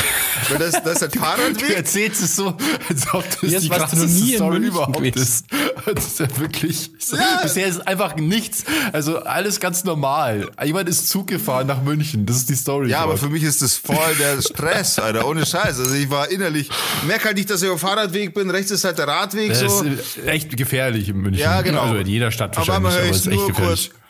[0.50, 1.68] Weil das, das ist ein Fahrradweg.
[1.68, 2.56] Du erzählst es so,
[2.90, 5.46] als ob das Jetzt die krasseste Story überhaupt ist.
[5.94, 7.40] Das ist ja wirklich, so, ja.
[7.44, 10.50] bisher ist einfach nichts, also alles ganz normal.
[10.64, 12.90] Jemand ist Zug gefahren nach München, das ist die Story.
[12.90, 15.80] Ja, aber für mich ist das voll der Stress, Alter, ohne Scheiß.
[15.80, 16.70] Also ich war innerlich,
[17.06, 19.60] merke halt nicht, dass ich auf dem Fahrradweg bin, rechts ist halt der Radweg das
[19.60, 19.84] so.
[19.84, 21.42] ist echt gefährlich in München.
[21.42, 21.82] Ja, genau.
[21.82, 23.90] Also in jeder Stadt wahrscheinlich, aber, aber es ist echt gefährlich.
[23.90, 24.04] Kurz,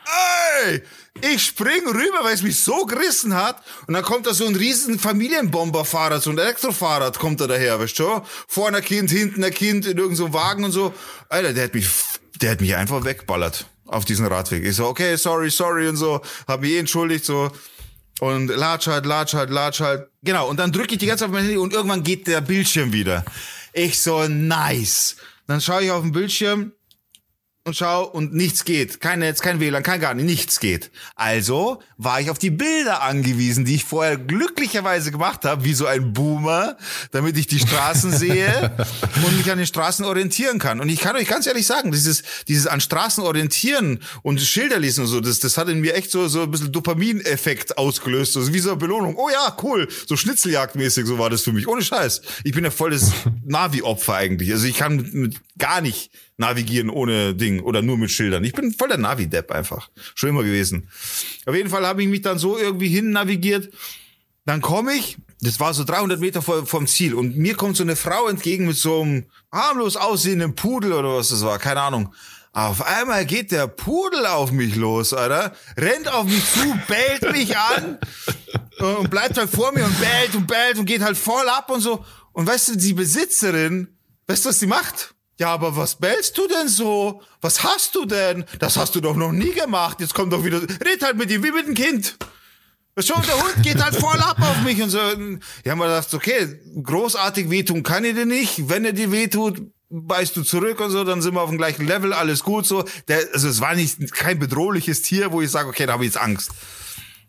[0.65, 0.84] ey,
[1.21, 3.62] ich spring rüber, weil es mich so gerissen hat.
[3.88, 7.99] Und dann kommt da so ein riesen Familienbomberfahrrad, so ein Elektrofahrrad kommt da daher, weißt
[7.99, 8.21] du?
[8.47, 10.93] Vorne ein Kind, hinten ein Kind in irgendeinem so Wagen und so.
[11.30, 11.88] Alter, der hat mich,
[12.41, 14.65] der hat mich einfach wegballert auf diesen Radweg.
[14.65, 16.21] Ich so, okay, sorry, sorry und so.
[16.47, 17.52] Hab mich eh entschuldigt, so.
[18.19, 20.08] Und latsch halt, latsch halt, latsch halt.
[20.23, 22.41] Genau, und dann drücke ich die ganze Zeit auf mein Handy und irgendwann geht der
[22.41, 23.26] Bildschirm wieder.
[23.73, 25.17] Ich so, nice.
[25.47, 26.71] Dann schaue ich auf den Bildschirm,
[27.65, 28.99] und schau und nichts geht.
[28.99, 30.91] Kein Netz, kein WLAN, kein gar nichts geht.
[31.15, 35.86] Also war ich auf die Bilder angewiesen, die ich vorher glücklicherweise gemacht habe, wie so
[35.86, 36.78] ein Boomer,
[37.12, 38.71] damit ich die Straßen sehe
[39.26, 40.82] und mich an den Straßen orientieren kann.
[40.82, 45.02] Und ich kann euch ganz ehrlich sagen, dieses, dieses an Straßen orientieren und Schilder lesen
[45.02, 48.36] und so, das, das hat in mir echt so, so ein bisschen Dopamineffekt ausgelöst.
[48.36, 49.15] Also wie so eine Belohnung.
[49.15, 49.88] Oh ja, cool.
[50.06, 51.67] So Schnitzeljagdmäßig, so war das für mich.
[51.67, 52.21] Ohne Scheiß.
[52.43, 53.12] Ich bin ja voll das
[53.45, 54.52] Navi-Opfer eigentlich.
[54.52, 58.44] Also ich kann mit, mit gar nicht navigieren ohne Ding oder nur mit Schildern.
[58.44, 59.89] Ich bin voll der Navi-Depp einfach.
[60.16, 60.89] Schon immer gewesen.
[61.46, 63.70] Auf jeden Fall habe ich mich dann so irgendwie hin navigiert.
[64.46, 67.84] Dann komme ich, das war so 300 Meter vor, vom Ziel und mir kommt so
[67.84, 72.13] eine Frau entgegen mit so einem harmlos aussehenden Pudel oder was das war, keine Ahnung.
[72.52, 75.56] Auf einmal geht der Pudel auf mich los, Alter.
[75.76, 77.98] Rennt auf mich zu, bellt mich an
[79.00, 81.82] und bleibt halt vor mir und bellt und bellt und geht halt voll ab und
[81.82, 82.06] so.
[82.32, 85.12] Und weißt du, die Besitzerin, weißt du, was sie macht?
[85.39, 87.22] Ja, aber was bellst du denn so?
[87.41, 88.46] Was hast du denn?
[88.60, 90.00] Das hast du doch noch nie gemacht.
[90.00, 92.17] Jetzt kommt doch wieder, red halt mit ihm wie mit einem Kind.
[93.00, 95.00] Schon, der Hund geht halt voll ab auf mich und so.
[95.00, 98.69] Ja, wir gedacht, okay, großartig wehtun kann ich dir nicht.
[98.69, 101.88] Wenn er dir wehtut, beißt du zurück und so, dann sind wir auf dem gleichen
[101.88, 102.84] Level, alles gut so.
[103.08, 106.13] Der, also es war nicht kein bedrohliches Tier, wo ich sage, okay, da habe ich
[106.13, 106.52] jetzt Angst.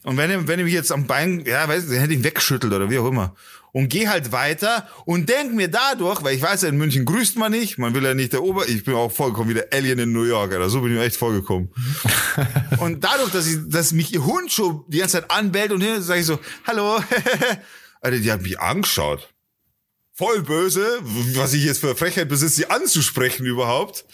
[0.05, 2.73] Und wenn er, wenn er mich jetzt am Bein, ja, weiß, ich, hätte ihn weggeschüttelt
[2.73, 3.35] oder wie auch immer
[3.75, 7.37] und gehe halt weiter und denk mir dadurch, weil ich weiß ja, in München grüßt
[7.37, 9.99] man nicht, man will ja nicht der Ober, ich bin auch vollkommen wie der Alien
[9.99, 11.71] in New York, oder so bin ich mir echt vollgekommen.
[12.79, 16.01] und dadurch, dass ich, dass mich ihr Hund schon die ganze Zeit anbellt und hier
[16.03, 17.03] sage ich so, hallo,
[18.01, 19.29] Alter, die hat mich angeschaut.
[20.13, 20.87] Voll böse,
[21.35, 24.05] was ich jetzt für Frechheit besitze, sie anzusprechen überhaupt.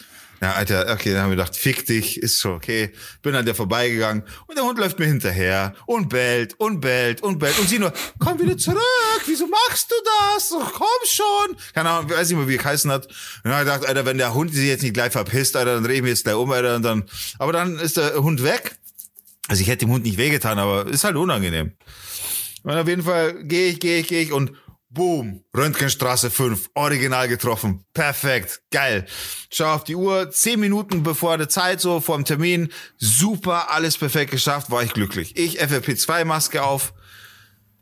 [0.42, 2.92] Ja, Alter, okay, dann haben wir gedacht, fick dich, ist schon okay.
[3.20, 7.38] Bin an der vorbeigegangen und der Hund läuft mir hinterher und bellt und bellt und
[7.38, 8.81] bellt und sie nur, komm wieder zurück,
[9.26, 10.50] wieso machst du das?
[10.53, 11.57] Oh, komm schon.
[11.74, 13.07] Keine Ahnung, weiß nicht mehr, wie er geheißen hat.
[13.07, 15.74] Und dann habe ich gedacht, Alter, wenn der Hund sich jetzt nicht gleich verpisst, Alter,
[15.74, 17.05] dann drehe ich mich jetzt gleich um, Alter, und dann,
[17.38, 18.79] aber dann ist der Hund weg.
[19.48, 21.72] Also ich hätte dem Hund nicht wehgetan, aber ist halt unangenehm.
[22.62, 24.53] Und auf jeden Fall gehe ich, gehe ich, gehe ich und
[24.92, 27.85] Boom, Röntgenstraße 5, original getroffen.
[27.94, 29.07] Perfekt, geil.
[29.48, 32.72] Schau auf die Uhr, zehn Minuten bevor der Zeit, so vor dem Termin.
[32.98, 35.37] Super, alles perfekt geschafft, war ich glücklich.
[35.37, 36.92] Ich FFP2-Maske auf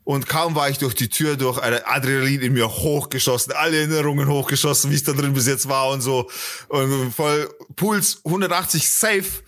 [0.05, 4.90] und kaum war ich durch die Tür durch, Adrenalin in mir hochgeschossen, alle Erinnerungen hochgeschossen,
[4.90, 6.31] wie es da drin bis jetzt war und so.
[6.68, 9.42] Und voll Puls 180 safe.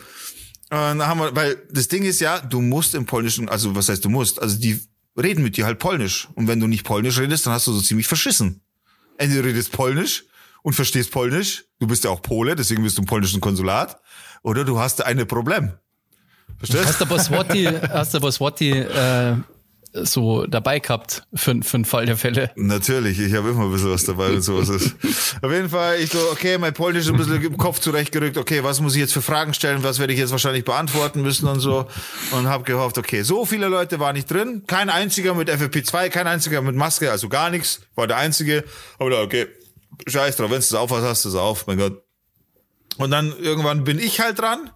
[0.70, 3.90] Und dann haben wir, weil das Ding ist ja, du musst im Polnischen, also was
[3.90, 4.81] heißt du musst, also die
[5.20, 6.28] reden mit dir halt Polnisch.
[6.35, 8.62] Und wenn du nicht Polnisch redest, dann hast du so ziemlich verschissen.
[9.18, 10.24] Entweder du redest Polnisch
[10.62, 14.00] und verstehst Polnisch, du bist ja auch Pole, deswegen bist du im polnischen Konsulat,
[14.42, 15.72] oder du hast ein Problem.
[16.59, 16.87] Verstehst?
[16.87, 19.37] Hast du aber Swati, hast du aber Swati äh,
[19.92, 22.50] so dabei gehabt für, für den Fall der Fälle?
[22.57, 24.94] Natürlich, ich habe immer ein bisschen was dabei, wenn sowas ist.
[25.42, 28.62] Auf jeden Fall, ich so, okay, mein Polnisch ist ein bisschen im Kopf zurechtgerückt, okay,
[28.62, 31.61] was muss ich jetzt für Fragen stellen, was werde ich jetzt wahrscheinlich beantworten müssen und
[31.61, 31.87] so.
[32.31, 36.26] Und habe gehofft, okay, so viele Leute waren nicht drin, kein einziger mit FFP2, kein
[36.26, 38.64] einziger mit Maske, also gar nichts, war der einzige.
[38.98, 39.46] Aber da, okay,
[40.07, 42.03] scheiß drauf, wenn du es auf hast, hast du es auf, mein Gott.
[42.96, 44.70] Und dann irgendwann bin ich halt dran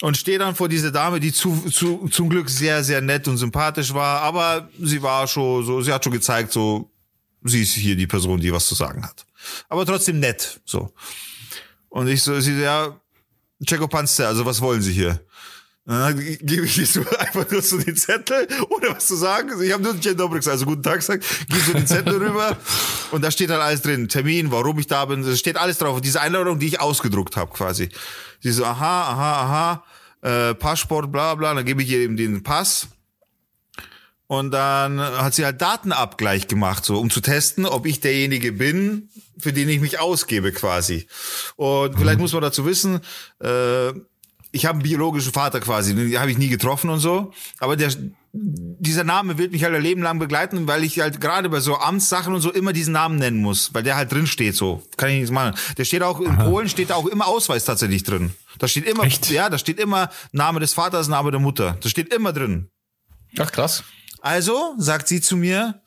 [0.00, 3.36] und stehe dann vor dieser Dame, die zu, zu, zum Glück sehr, sehr nett und
[3.36, 6.90] sympathisch war, aber sie war schon so, sie hat schon gezeigt, so,
[7.42, 9.24] sie ist hier die Person, die was zu sagen hat.
[9.68, 10.92] Aber trotzdem nett, so.
[11.88, 12.98] Und ich so, sie ja,
[13.64, 15.20] Checo Panzer, also was wollen Sie hier?
[15.86, 19.50] Dann gebe ich so einfach nur so den Zettel, ohne was zu sagen.
[19.50, 22.56] Also ich habe nur Jen Dobrix, also guten Tag gesagt, gebe so den Zettel rüber
[23.10, 24.08] und da steht dann alles drin.
[24.08, 26.00] Termin, warum ich da bin, da steht alles drauf.
[26.00, 27.90] Diese Einladung, die ich ausgedruckt habe quasi.
[28.40, 29.82] Sie so, aha, aha,
[30.22, 32.88] aha, äh, Passport, bla bla, dann gebe ich ihr eben den Pass.
[34.26, 39.10] Und dann hat sie halt Datenabgleich gemacht, so um zu testen, ob ich derjenige bin,
[39.38, 41.06] für den ich mich ausgebe quasi.
[41.56, 43.00] Und vielleicht muss man dazu wissen,
[43.40, 43.92] äh,
[44.54, 47.32] ich habe einen biologischen Vater quasi, den habe ich nie getroffen und so.
[47.58, 47.92] Aber der,
[48.32, 51.76] dieser Name wird mich halt ein Leben lang begleiten, weil ich halt gerade bei so
[51.76, 54.80] Amtssachen und so immer diesen Namen nennen muss, weil der halt drin steht so.
[54.96, 55.56] Kann ich nichts machen.
[55.76, 56.44] Der steht auch, in Aha.
[56.44, 58.32] Polen steht da auch immer Ausweis tatsächlich drin.
[58.60, 59.28] Da steht immer, Echt?
[59.28, 61.76] ja, da steht immer Name des Vaters, Name der Mutter.
[61.80, 62.68] Das steht immer drin.
[63.40, 63.82] Ach krass.
[64.20, 65.82] Also sagt sie zu mir,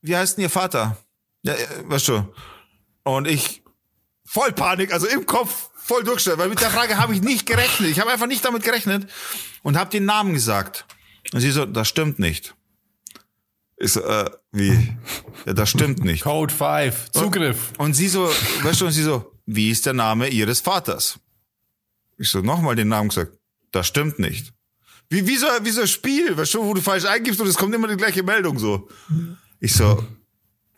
[0.00, 0.96] wie heißt denn ihr Vater?
[1.42, 2.34] Ja, äh, weißt du.
[3.02, 3.62] Und ich
[4.24, 7.90] voll Panik, also im Kopf voll durchgestellt, weil mit der Frage habe ich nicht gerechnet.
[7.90, 9.10] Ich habe einfach nicht damit gerechnet
[9.62, 10.84] und habe den Namen gesagt.
[11.32, 12.54] Und sie so, das stimmt nicht.
[13.78, 14.96] Ich so, äh, wie?
[15.46, 16.24] Ja, das stimmt nicht.
[16.24, 17.70] Code 5, Zugriff.
[17.78, 18.28] Und, und sie so,
[18.62, 21.18] weißt du, und sie so, wie ist der Name ihres Vaters?
[22.18, 23.32] Ich so, nochmal den Namen gesagt.
[23.70, 24.52] Das stimmt nicht.
[25.08, 27.56] Wie, wie, so, wie so ein Spiel, weißt du, wo du falsch eingibst und es
[27.56, 28.88] kommt immer die gleiche Meldung so.
[29.60, 30.04] Ich so,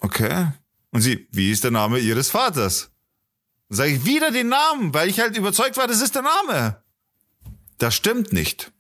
[0.01, 0.53] okay.
[0.91, 2.90] Und sie, wie ist der Name ihres Vaters?
[3.71, 6.83] Dann sage ich wieder den Namen, weil ich halt überzeugt war, das ist der Name.
[7.79, 8.73] Das stimmt nicht.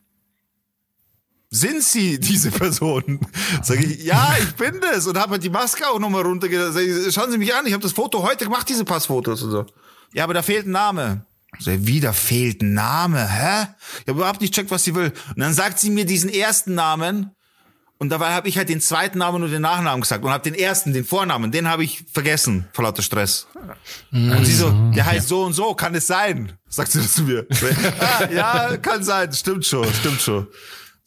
[1.48, 3.20] Sind Sie diese Person?
[3.62, 7.10] Sage ich, ja, ich bin das und habe halt die Maske auch nochmal runtergegangen.
[7.10, 9.66] Schauen Sie mich an, ich habe das Foto heute gemacht, diese Passfotos und so.
[10.12, 11.24] Ja, aber da fehlt ein Name.
[11.58, 13.66] So, wieder fehlt ein Name, hä?
[14.02, 15.12] Ich habe überhaupt nicht checkt, was sie will.
[15.28, 17.34] Und dann sagt sie mir diesen ersten Namen
[18.00, 20.54] und dabei habe ich halt den zweiten Namen und den Nachnamen gesagt und habe den
[20.54, 23.46] ersten, den Vornamen, den habe ich vergessen vor lauter Stress.
[24.10, 24.32] Mhm.
[24.32, 26.54] Und sie so, der heißt so und so, kann es sein?
[26.66, 27.46] Sagt sie das zu mir.
[28.34, 30.48] ja, kann sein, stimmt schon, stimmt schon.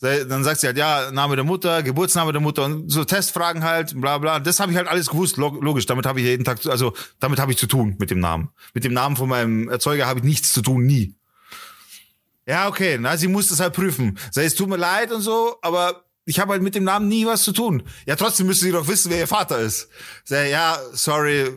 [0.01, 3.99] Dann sagt sie halt, ja, Name der Mutter, Geburtsname der Mutter und so Testfragen halt,
[3.99, 4.39] bla bla.
[4.39, 5.87] Das habe ich halt alles gewusst, logisch.
[5.87, 8.49] Damit habe ich jeden Tag, also damit habe ich zu tun mit dem Namen.
[8.75, 11.15] Mit dem Namen von meinem Erzeuger habe ich nichts zu tun, nie.
[12.45, 14.19] Ja, okay, na, sie muss das halt prüfen.
[14.29, 17.25] Sei es tut mir leid und so, aber ich habe halt mit dem Namen nie
[17.25, 17.83] was zu tun.
[18.05, 19.89] Ja, trotzdem müssen sie doch wissen, wer ihr Vater ist.
[20.23, 21.47] Sag, ja, sorry,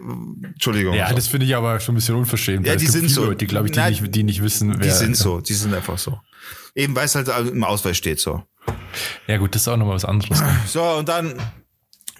[0.42, 0.94] Entschuldigung.
[0.94, 2.66] Ja, das finde ich aber schon ein bisschen unverschämt.
[2.66, 3.24] Ja, die sind so.
[3.24, 4.78] Leute, glaube ich, die, Nein, nicht, die nicht wissen, wer.
[4.78, 6.20] Die sind so, die sind einfach so.
[6.74, 8.42] Eben, weil es halt im Ausweis steht so.
[9.26, 10.42] Ja gut, das ist auch nochmal was anderes.
[10.66, 11.34] So, und dann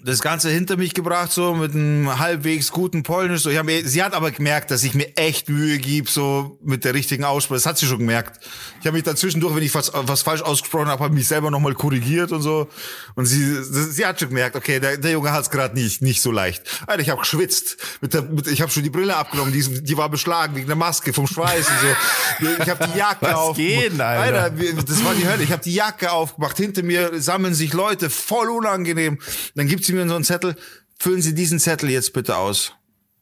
[0.07, 3.43] das Ganze hinter mich gebracht, so mit einem halbwegs guten Polnisch.
[3.43, 6.85] So, ich hab, sie hat aber gemerkt, dass ich mir echt Mühe gebe, so mit
[6.85, 7.57] der richtigen Aussprache.
[7.57, 8.39] Das hat sie schon gemerkt.
[8.81, 11.51] Ich habe mich dann zwischendurch, wenn ich was, was falsch ausgesprochen habe, habe mich selber
[11.51, 12.69] nochmal korrigiert und so.
[13.17, 16.23] Und sie, sie hat schon gemerkt, okay, der, der Junge hat es gerade nicht, nicht
[16.23, 16.63] so leicht.
[16.87, 17.77] Alter, ich habe geschwitzt.
[18.01, 20.77] Mit der, mit, ich habe schon die Brille abgenommen, die, die war beschlagen wegen der
[20.77, 22.63] Maske, vom Schweiß und so.
[22.63, 23.57] Ich habe die Jacke aufgemacht.
[23.57, 24.43] Geht, Alter?
[24.45, 25.43] Alter, das war die Hölle.
[25.43, 26.57] Ich habe die Jacke aufgemacht.
[26.57, 29.19] Hinter mir sammeln sich Leute, voll unangenehm.
[29.57, 30.57] Dann gibt sie mir so einen Zettel,
[30.99, 32.73] füllen Sie diesen Zettel jetzt bitte aus.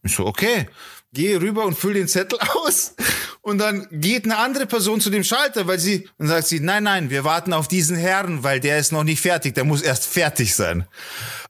[0.03, 0.67] Ich so, okay.
[1.13, 2.95] Gehe rüber und fülle den Zettel aus.
[3.41, 6.83] Und dann geht eine andere Person zu dem Schalter, weil sie, und sagt sie, nein,
[6.83, 10.07] nein, wir warten auf diesen Herrn, weil der ist noch nicht fertig, der muss erst
[10.07, 10.85] fertig sein.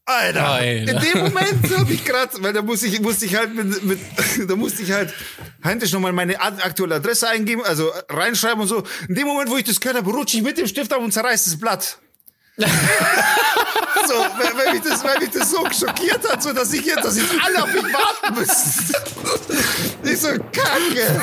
[0.04, 0.92] Alter, Alter.
[0.92, 4.00] in dem Moment habe ich gerade, weil da muss ich, musste ich halt mit, mit
[4.48, 5.14] da musste ich halt
[5.64, 8.84] händisch nochmal meine aktuelle Adresse eingeben, also reinschreiben und so.
[9.08, 11.12] In dem Moment, wo ich das gehört habe, rutsche ich mit dem Stift auf und
[11.12, 11.98] zerreiß das Blatt.
[12.58, 17.18] So, weil, mich das, weil mich das so schockiert hat, so dass ich jetzt, dass
[17.18, 18.96] jetzt alle auf mich warten müssen.
[20.04, 21.22] Ich so, Kacke.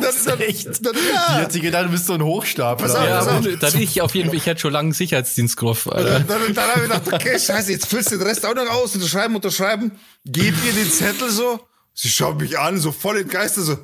[0.00, 0.66] Das, das, echt.
[0.66, 1.36] Das, ja.
[1.36, 2.86] Die hat sich gedacht, du bist so ein Hochstapler.
[2.86, 3.46] Pass auf, ja, pass auf.
[3.60, 5.84] Dann ich auf jeden Fall, ich hätte schon lange einen Sicherheitsdienstgriff.
[5.84, 8.68] Dann, dann, dann habe ich gedacht, okay, scheiße, jetzt füllst du den Rest auch noch
[8.68, 9.92] aus, unterschreiben, unterschreiben,
[10.24, 11.60] gib ihr den Zettel so.
[11.94, 13.78] Sie schaut mich an, so voll in Geister, so,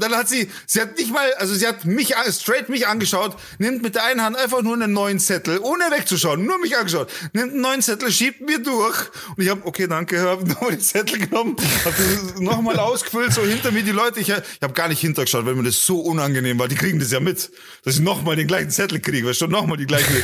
[0.00, 3.82] dann hat sie, sie hat nicht mal, also sie hat mich straight mich angeschaut, nimmt
[3.82, 7.52] mit der einen Hand einfach nur einen neuen Zettel, ohne wegzuschauen, nur mich angeschaut, nimmt
[7.52, 8.96] einen neuen Zettel, schiebt mir durch.
[9.36, 13.72] Und ich habe, okay, danke, habe nochmal den Zettel genommen, habe nochmal ausgefüllt, so hinter
[13.72, 13.82] mir.
[13.82, 16.74] Die Leute, ich, ich habe gar nicht hintergeschaut, weil mir das so unangenehm war, die
[16.74, 17.50] kriegen das ja mit,
[17.84, 20.22] dass ich nochmal den gleichen Zettel kriege, weil schon nochmal die gleiche,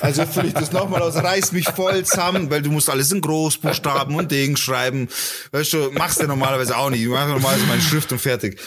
[0.00, 3.20] also fülle ich das nochmal aus, reiß mich voll zusammen, weil du musst alles in
[3.20, 5.08] Großbuchstaben und Ding schreiben,
[5.52, 8.60] weißt du, machst du normalerweise auch nicht, ich mache normalerweise meine Schrift und fertig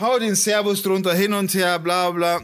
[0.00, 2.40] hau den Servus drunter hin und her, bla bla.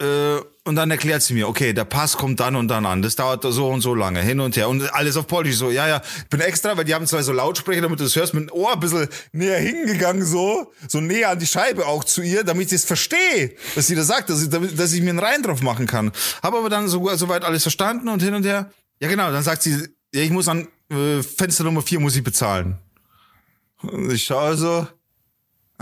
[0.00, 3.02] Äh, und dann erklärt sie mir, okay, der Pass kommt dann und dann an.
[3.02, 4.68] Das dauert so und so lange, hin und her.
[4.68, 5.56] Und alles auf Polnisch.
[5.56, 8.14] So, ja, ja, ich bin extra, weil die haben zwei so Lautsprecher, damit du das
[8.14, 12.04] hörst, mit dem Ohr ein bisschen näher hingegangen, so, so näher an die Scheibe auch
[12.04, 15.10] zu ihr, damit ich es verstehe, was sie da sagt, dass ich, dass ich mir
[15.10, 16.12] einen Rein drauf machen kann.
[16.44, 18.70] Habe aber dann so, soweit alles verstanden und hin und her.
[19.00, 22.22] Ja, genau, dann sagt sie, ja, ich muss an äh, Fenster Nummer vier muss ich
[22.22, 22.78] bezahlen.
[23.82, 24.86] Und ich schaue so,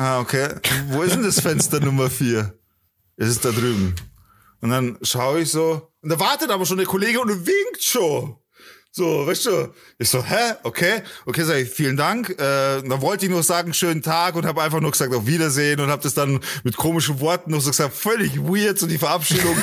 [0.01, 0.49] ah, okay,
[0.89, 2.59] wo ist denn das Fenster Nummer vier?
[3.17, 3.95] Es ist da drüben.
[4.63, 8.37] Und dann schaue ich so, und da wartet aber schon der Kollege und winkt schon.
[8.92, 12.31] So, weißt du, ich so, hä, okay, okay, sag ich, vielen Dank.
[12.31, 15.79] Äh, dann wollte ich nur sagen, schönen Tag und habe einfach nur gesagt, auf Wiedersehen
[15.79, 19.57] und habe das dann mit komischen Worten noch so gesagt, völlig weird, so die Verabschiedung.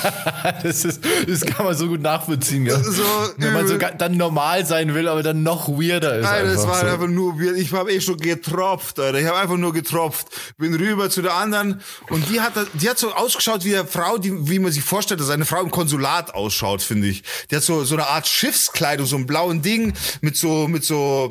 [0.64, 2.76] das, ist, das kann man so gut nachvollziehen, ja.
[2.82, 3.04] So,
[3.36, 6.24] Wenn man so dann normal sein will, aber dann noch weirder ist.
[6.24, 6.86] Nein, das war so.
[6.86, 7.56] einfach nur weird.
[7.56, 9.20] Ich habe eh schon getropft, Alter.
[9.20, 10.26] Ich habe einfach nur getropft.
[10.58, 14.18] Bin rüber zu der anderen und die hat, die hat so ausgeschaut wie eine Frau,
[14.18, 17.22] die, wie man sich vorstellt, dass eine Frau im Konsulat ausschaut, finde ich.
[17.52, 20.84] Die hat so, so eine Art Schiffs Arbeitskleidung, so ein blauen Ding mit so, mit
[20.84, 21.30] so,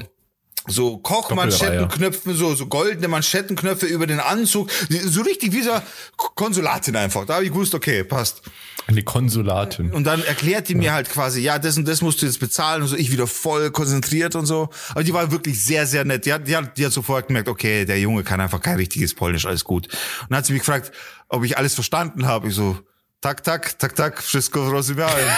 [0.67, 4.69] so Kochmanschettenknöpfen, so, so goldene Manschettenknöpfe über den Anzug.
[5.05, 5.71] So richtig wie so
[6.17, 7.25] Konsulatin einfach.
[7.25, 8.41] Da habe ich gewusst, okay, passt.
[8.85, 9.91] Eine Konsulatin.
[9.91, 12.81] Und dann erklärt die mir halt quasi, ja, das und das musst du jetzt bezahlen
[12.81, 12.97] und so.
[12.97, 14.69] Ich wieder voll konzentriert und so.
[14.89, 16.25] Aber die war wirklich sehr, sehr nett.
[16.25, 19.13] Die hat, die hat, die hat sofort gemerkt, okay, der Junge kann einfach kein richtiges
[19.13, 19.87] Polnisch, alles gut.
[19.87, 20.91] Und dann hat sie mich gefragt,
[21.29, 22.49] ob ich alles verstanden habe.
[22.49, 22.77] Ich so,
[23.23, 25.29] tak, tak, tak, tak, wszystko rozumiałem.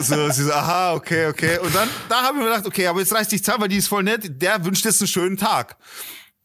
[0.00, 1.58] so, sie so, aha, okay, okay.
[1.58, 3.78] Und dann, da habe ich mir gedacht, okay, aber jetzt reißt dich zusammen, weil die
[3.78, 5.76] ist voll nett, der wünscht jetzt einen schönen Tag.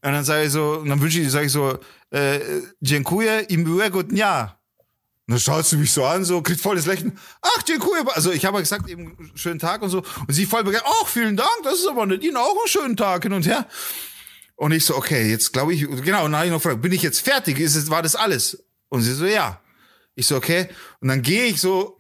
[0.02, 1.78] Und dann sage ich so, und dann wünsche ich, sage ich so,
[2.12, 2.39] äh,
[2.82, 4.58] dziękuję i miłego dnia.
[5.28, 7.12] Und dann schaut sie mich so an, so, kriegt voll das Lächeln.
[7.41, 8.04] Ach, dziękuję.
[8.15, 10.04] Also ich habe gesagt, eben, schönen Tag und so.
[10.28, 12.96] Und sie voll begeistert, ach, vielen Dank, das ist aber nett, Ihnen auch einen schönen
[12.96, 13.67] Tag hin und her.
[14.56, 16.93] Und ich so, okay, jetzt glaube ich, genau, und dann habe ich noch gefragt, bin
[16.93, 17.60] ich jetzt fertig?
[17.60, 18.63] Ist es, war das alles?
[18.89, 19.62] Und sie so, ja.
[20.17, 20.67] Ich so, okay.
[20.99, 21.95] Und dann gehe ich so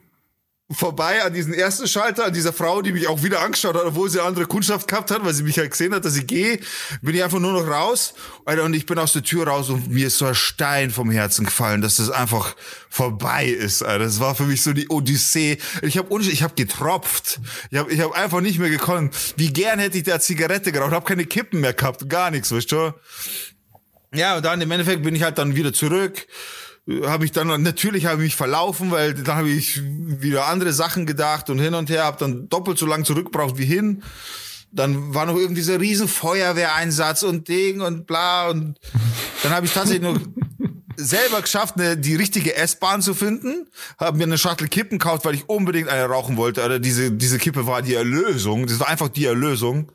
[0.71, 4.09] vorbei an diesen ersten Schalter, an dieser Frau, die mich auch wieder angeschaut hat, obwohl
[4.09, 6.59] sie eine andere Kundschaft gehabt hat, weil sie mich halt gesehen hat, dass ich gehe,
[7.03, 8.15] bin ich einfach nur noch raus.
[8.43, 11.45] Und ich bin aus der Tür raus und mir ist so ein Stein vom Herzen
[11.45, 12.55] gefallen, dass das einfach
[12.89, 13.83] vorbei ist.
[13.83, 14.05] Alter.
[14.05, 15.59] Das war für mich so die Odyssee.
[15.83, 17.39] Ich habe ich hab getropft.
[17.69, 19.15] Ich habe ich hab einfach nicht mehr gekonnt.
[19.37, 22.71] Wie gern hätte ich da Zigarette geraucht, habe keine Kippen mehr gehabt, gar nichts, weißt
[22.71, 22.93] du?
[24.11, 26.25] Ja, und dann im Endeffekt bin ich halt dann wieder zurück
[27.05, 31.05] habe ich dann natürlich habe ich mich verlaufen, weil dann habe ich wieder andere Sachen
[31.05, 34.03] gedacht und hin und her, habe dann doppelt so lang zurückgebraucht wie hin.
[34.71, 38.77] Dann war noch irgendwie dieser riesen Feuerwehreinsatz und Ding und bla und
[39.43, 40.19] dann habe ich tatsächlich noch
[40.95, 45.35] selber geschafft, eine, die richtige S-Bahn zu finden, habe mir eine Schachtel Kippen gekauft, weil
[45.35, 46.63] ich unbedingt eine rauchen wollte.
[46.63, 48.65] Oder diese diese Kippe war die Erlösung.
[48.65, 49.91] Das war einfach die Erlösung.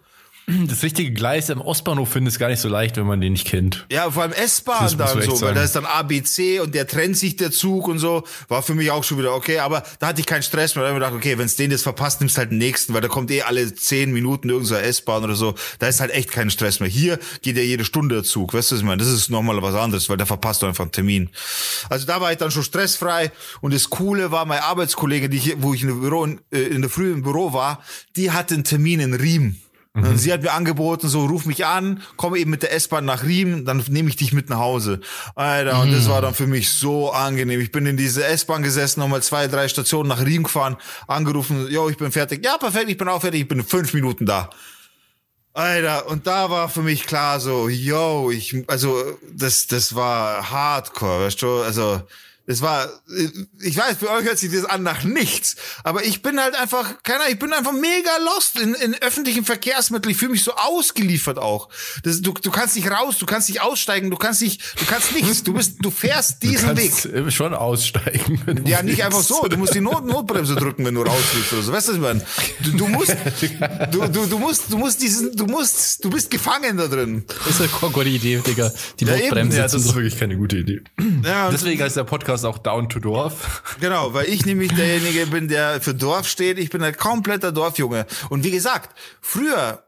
[0.46, 3.46] Das richtige Gleis im Ostbahnhof finden ist gar nicht so leicht, wenn man den nicht
[3.46, 3.86] kennt.
[3.90, 7.36] Ja, vor allem S-Bahn dann so, weil da ist dann ABC und der trennt sich
[7.36, 8.24] der Zug und so.
[8.48, 10.82] War für mich auch schon wieder okay, aber da hatte ich keinen Stress mehr.
[10.82, 13.00] Da habe ich gedacht, okay, wenn es den jetzt verpasst, nimmst halt den nächsten, weil
[13.00, 15.54] da kommt eh alle zehn Minuten irgendeine S-Bahn oder so.
[15.78, 16.88] Da ist halt echt kein Stress mehr.
[16.88, 18.52] Hier geht ja jede Stunde der Zug.
[18.52, 18.98] Weißt du, was ich meine?
[18.98, 21.30] Das ist nochmal was anderes, weil da verpasst du einfach einen Termin.
[21.88, 25.54] Also da war ich dann schon stressfrei und das Coole war, meine Arbeitskollege, die ich,
[25.58, 27.82] wo ich in der, Büro, äh, in der Früh im Büro war,
[28.16, 29.61] die hatte einen Termin in Riem.
[29.94, 30.16] Mhm.
[30.16, 33.66] Sie hat mir angeboten, so ruf mich an, komme eben mit der S-Bahn nach Riem,
[33.66, 35.00] dann nehme ich dich mit nach Hause.
[35.34, 35.80] Alter, mhm.
[35.82, 36.10] und das mhm.
[36.10, 37.60] war dann für mich so angenehm.
[37.60, 40.78] Ich bin in diese S-Bahn gesessen, nochmal zwei, drei Stationen nach Riem gefahren,
[41.08, 42.42] angerufen, yo, ich bin fertig.
[42.42, 44.48] Ja, perfekt, ich bin auch fertig, ich bin in fünf Minuten da.
[45.52, 51.26] Alter, und da war für mich klar so, yo, ich, also, das, das war Hardcore,
[51.26, 52.00] weißt du, also,
[52.44, 52.88] es war,
[53.60, 57.02] ich weiß, für euch hört sich das an nach nichts, aber ich bin halt einfach,
[57.04, 60.10] keiner, ich bin einfach mega lost in, in öffentlichen Verkehrsmitteln.
[60.10, 61.68] Ich fühle mich so ausgeliefert auch.
[62.02, 65.12] Das, du, du kannst nicht raus, du kannst nicht aussteigen, du kannst nicht, du kannst
[65.14, 65.44] nichts.
[65.44, 67.32] Du bist, du fährst diesen du kannst Weg.
[67.32, 68.64] Schon aussteigen.
[68.66, 69.46] Ja, nicht einfach so.
[69.46, 71.72] Du musst die Not, Notbremse drücken, wenn du rausfliegst oder so.
[71.72, 72.26] Weißt du, was ich meine?
[72.60, 73.16] Du, du musst,
[73.92, 77.24] du, du, du musst, du musst diesen, du musst, du bist gefangen da drin.
[77.46, 78.72] Das ist eine gute Idee, Digga.
[78.98, 79.56] Die ja, Notbremse.
[79.56, 80.82] Ja, das ist wirklich keine gute Idee.
[81.24, 83.62] Ja, Deswegen heißt der Podcast Podcast auch Down to Dorf.
[83.80, 86.58] Genau, weil ich nämlich derjenige bin, der für Dorf steht.
[86.58, 88.06] Ich bin ein kompletter Dorfjunge.
[88.30, 89.82] Und wie gesagt, früher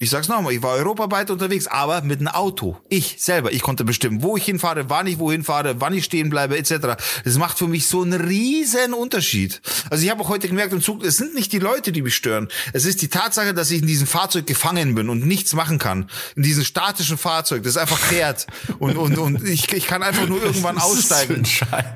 [0.00, 2.76] ich sag's nochmal, ich war europaweit unterwegs, aber mit einem Auto.
[2.88, 6.30] Ich selber, ich konnte bestimmen, wo ich hinfahre, wann ich wohin fahre, wann ich stehen
[6.30, 6.96] bleibe, etc.
[7.24, 9.60] Das macht für mich so einen riesen Unterschied.
[9.90, 12.14] Also ich habe auch heute gemerkt im Zug, es sind nicht die Leute, die mich
[12.14, 12.46] stören.
[12.72, 16.08] Es ist die Tatsache, dass ich in diesem Fahrzeug gefangen bin und nichts machen kann.
[16.36, 18.46] In diesem statischen Fahrzeug, das einfach fährt.
[18.78, 21.44] Und, und, und ich, ich kann einfach nur irgendwann aussteigen.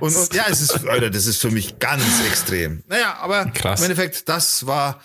[0.00, 2.82] Und, und ja, es ist, Alter, das ist für mich ganz extrem.
[2.88, 3.80] Naja, aber Krass.
[3.80, 5.00] im Endeffekt, das war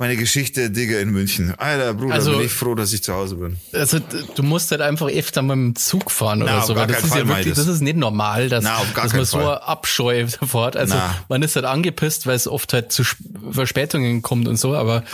[0.00, 1.54] meine Geschichte, Digga, in München.
[1.58, 3.58] Alter, Bruder, also, bin ich froh, dass ich zu Hause bin.
[3.74, 3.98] Also,
[4.34, 7.10] du musst halt einfach öfter mit dem Zug fahren oder Na, so, weil das ist
[7.10, 7.66] Fall ja wirklich, das.
[7.66, 9.42] das ist nicht normal, dass, Na, dass man Fall.
[9.42, 11.14] so Abscheu sofort, also, Na.
[11.28, 13.04] man ist halt angepisst, weil es oft halt zu
[13.50, 15.04] Verspätungen kommt und so, aber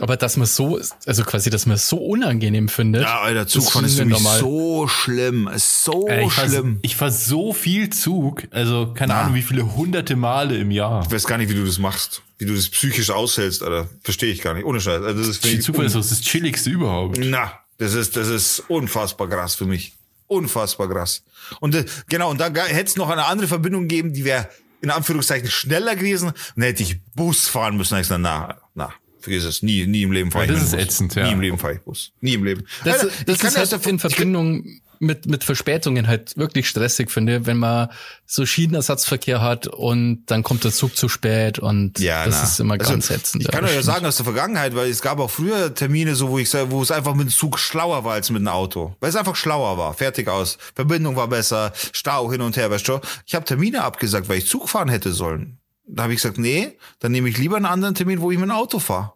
[0.00, 3.02] aber dass man so, also quasi, dass man so unangenehm findet.
[3.02, 4.40] Ja, Alter, ist für mich normal.
[4.40, 5.50] so schlimm.
[5.56, 6.74] So äh, ich schlimm.
[6.74, 9.22] Fahr, ich fahr so viel Zug, also keine Na.
[9.22, 11.02] Ahnung, wie viele hunderte Male im Jahr.
[11.04, 12.22] Ich weiß gar nicht, wie du das machst.
[12.38, 13.88] Wie du das psychisch aushältst, Alter.
[14.02, 14.66] Verstehe ich gar nicht.
[14.66, 15.02] Ohne Scheiß.
[15.02, 17.18] Also das ist Zugfahren ist das Chilligste überhaupt.
[17.18, 19.94] Na, das ist, das ist unfassbar krass für mich.
[20.26, 21.22] Unfassbar krass.
[21.60, 24.48] Und äh, genau, und da hätte es noch eine andere Verbindung gegeben, die wäre
[24.82, 26.28] in Anführungszeichen schneller gewesen.
[26.28, 27.94] Und dann hätte ich Bus fahren müssen.
[27.94, 28.92] Ich gesagt, na, na,
[29.26, 29.60] Vergiss es.
[29.60, 30.80] Nie, nie im Leben fahre ich Das ist Bus.
[30.80, 31.26] ätzend, ja.
[31.26, 32.12] Nie im Leben fahre ich Bus.
[32.20, 32.64] Nie im Leben.
[32.84, 37.56] Das, Alter, das ist halt in Verbindung mit, mit Verspätungen halt wirklich stressig finde, wenn
[37.56, 37.88] man
[38.24, 42.42] so Schienenersatzverkehr hat und dann kommt der Zug zu spät und ja, das na.
[42.44, 43.42] ist immer also, ganz ätzend.
[43.42, 46.28] Ich kann euch ja sagen aus der Vergangenheit, weil es gab auch früher Termine, so
[46.28, 48.94] wo ich sage, wo es einfach mit dem Zug schlauer war als mit dem Auto.
[49.00, 49.92] Weil es einfach schlauer war.
[49.94, 50.56] Fertig aus.
[50.76, 53.00] Verbindung war besser, Stau hin und her, weißt du?
[53.26, 55.58] Ich habe Termine abgesagt, weil ich Zug fahren hätte sollen.
[55.88, 58.48] Da habe ich gesagt, nee, dann nehme ich lieber einen anderen Termin, wo ich mit
[58.48, 59.12] dem Auto fahre.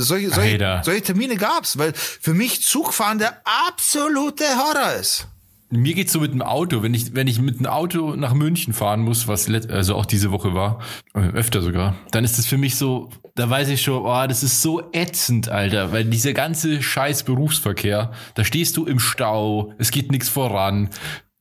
[0.00, 5.28] Solche, solche, solche Termine gab's, weil für mich Zugfahren der absolute Horror ist.
[5.70, 8.72] Mir geht's so mit dem Auto, wenn ich wenn ich mit dem Auto nach München
[8.72, 10.80] fahren muss, was also auch diese Woche war,
[11.14, 14.44] äh, öfter sogar, dann ist das für mich so, da weiß ich schon, oh, das
[14.44, 19.90] ist so ätzend, Alter, weil dieser ganze scheiß Berufsverkehr, da stehst du im Stau, es
[19.90, 20.90] geht nichts voran,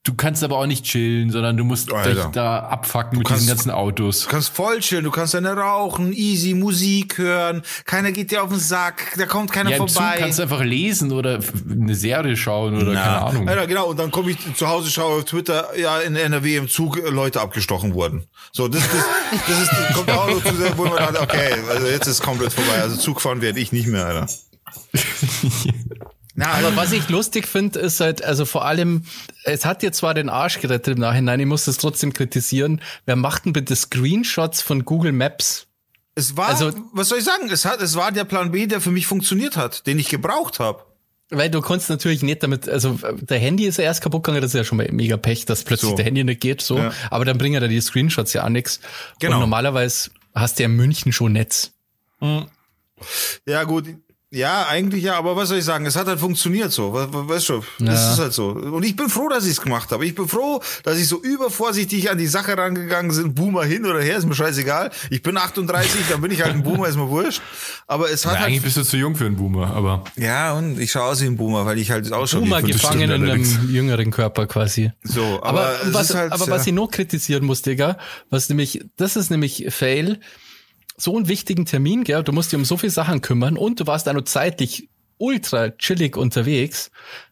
[0.05, 3.43] Du kannst aber auch nicht chillen, sondern du musst dich da abfacken du mit kannst,
[3.43, 4.23] diesen ganzen Autos.
[4.23, 8.49] Du kannst voll chillen, du kannst dann rauchen, easy Musik hören, keiner geht dir auf
[8.49, 9.93] den Sack, da kommt keiner ja, vorbei.
[9.93, 11.39] Zug kannst du einfach lesen oder
[11.69, 13.47] eine Serie schauen oder Na, keine Ahnung.
[13.47, 16.67] Alter, genau, und dann komme ich zu Hause, schaue auf Twitter, ja, in NRW im
[16.67, 18.25] Zug Leute abgestochen wurden.
[18.51, 19.05] So, das, das,
[19.47, 22.51] das ist, das kommt auch noch zu, wo man sagt, okay, also jetzt ist komplett
[22.51, 22.81] vorbei.
[22.81, 24.27] Also Zugfahren werde ich nicht mehr, Alter.
[26.35, 29.03] Na, aber was ich lustig finde, ist halt, also vor allem,
[29.43, 32.81] es hat dir zwar den Arsch gerettet im Nachhinein, ich muss das trotzdem kritisieren.
[33.05, 35.67] Wer macht denn bitte Screenshots von Google Maps?
[36.15, 37.49] Es war, also, was soll ich sagen?
[37.51, 40.59] Es hat, es war der Plan B, der für mich funktioniert hat, den ich gebraucht
[40.59, 40.85] habe.
[41.29, 44.51] Weil du konntest natürlich nicht damit, also der Handy ist ja erst kaputt gegangen, das
[44.51, 45.95] ist ja schon mal mega Pech, dass plötzlich so.
[45.95, 46.77] der Handy nicht geht, so.
[46.77, 46.91] Ja.
[47.09, 48.79] Aber dann bringen ja die Screenshots ja auch nix.
[49.19, 49.35] Genau.
[49.35, 51.71] Und normalerweise hast du ja in München schon Netz.
[52.19, 52.45] Mhm.
[53.47, 53.87] Ja, gut,
[54.33, 55.85] ja, eigentlich ja, aber was soll ich sagen?
[55.85, 56.91] Es hat halt funktioniert so.
[56.91, 58.13] Weißt du, das ja.
[58.13, 58.49] ist halt so.
[58.49, 60.07] Und ich bin froh, dass ich es gemacht habe.
[60.07, 63.35] Ich bin froh, dass ich so übervorsichtig an die Sache rangegangen bin.
[63.35, 64.89] Boomer hin oder her, ist mir scheißegal.
[65.11, 67.43] Ich bin 38, dann bin ich halt ein Boomer, ist mir wurscht.
[67.85, 70.03] Aber es hat ja, halt Eigentlich bist du zu jung für einen Boomer, aber.
[70.15, 73.11] Ja, und ich schaue aus wie ein Boomer, weil ich halt ausschaue Boomer gefangen in
[73.11, 74.91] einem jüngeren Körper quasi.
[75.03, 77.99] So, aber, aber was, halt, aber was ich noch kritisieren muss, Digga,
[78.31, 80.19] was nämlich, das ist nämlich Fail
[81.03, 82.23] so einen wichtigen Termin, gell?
[82.23, 85.69] Du musst dich um so viele Sachen kümmern und du warst da nur zeitlich ultra
[85.69, 86.91] chillig unterwegs.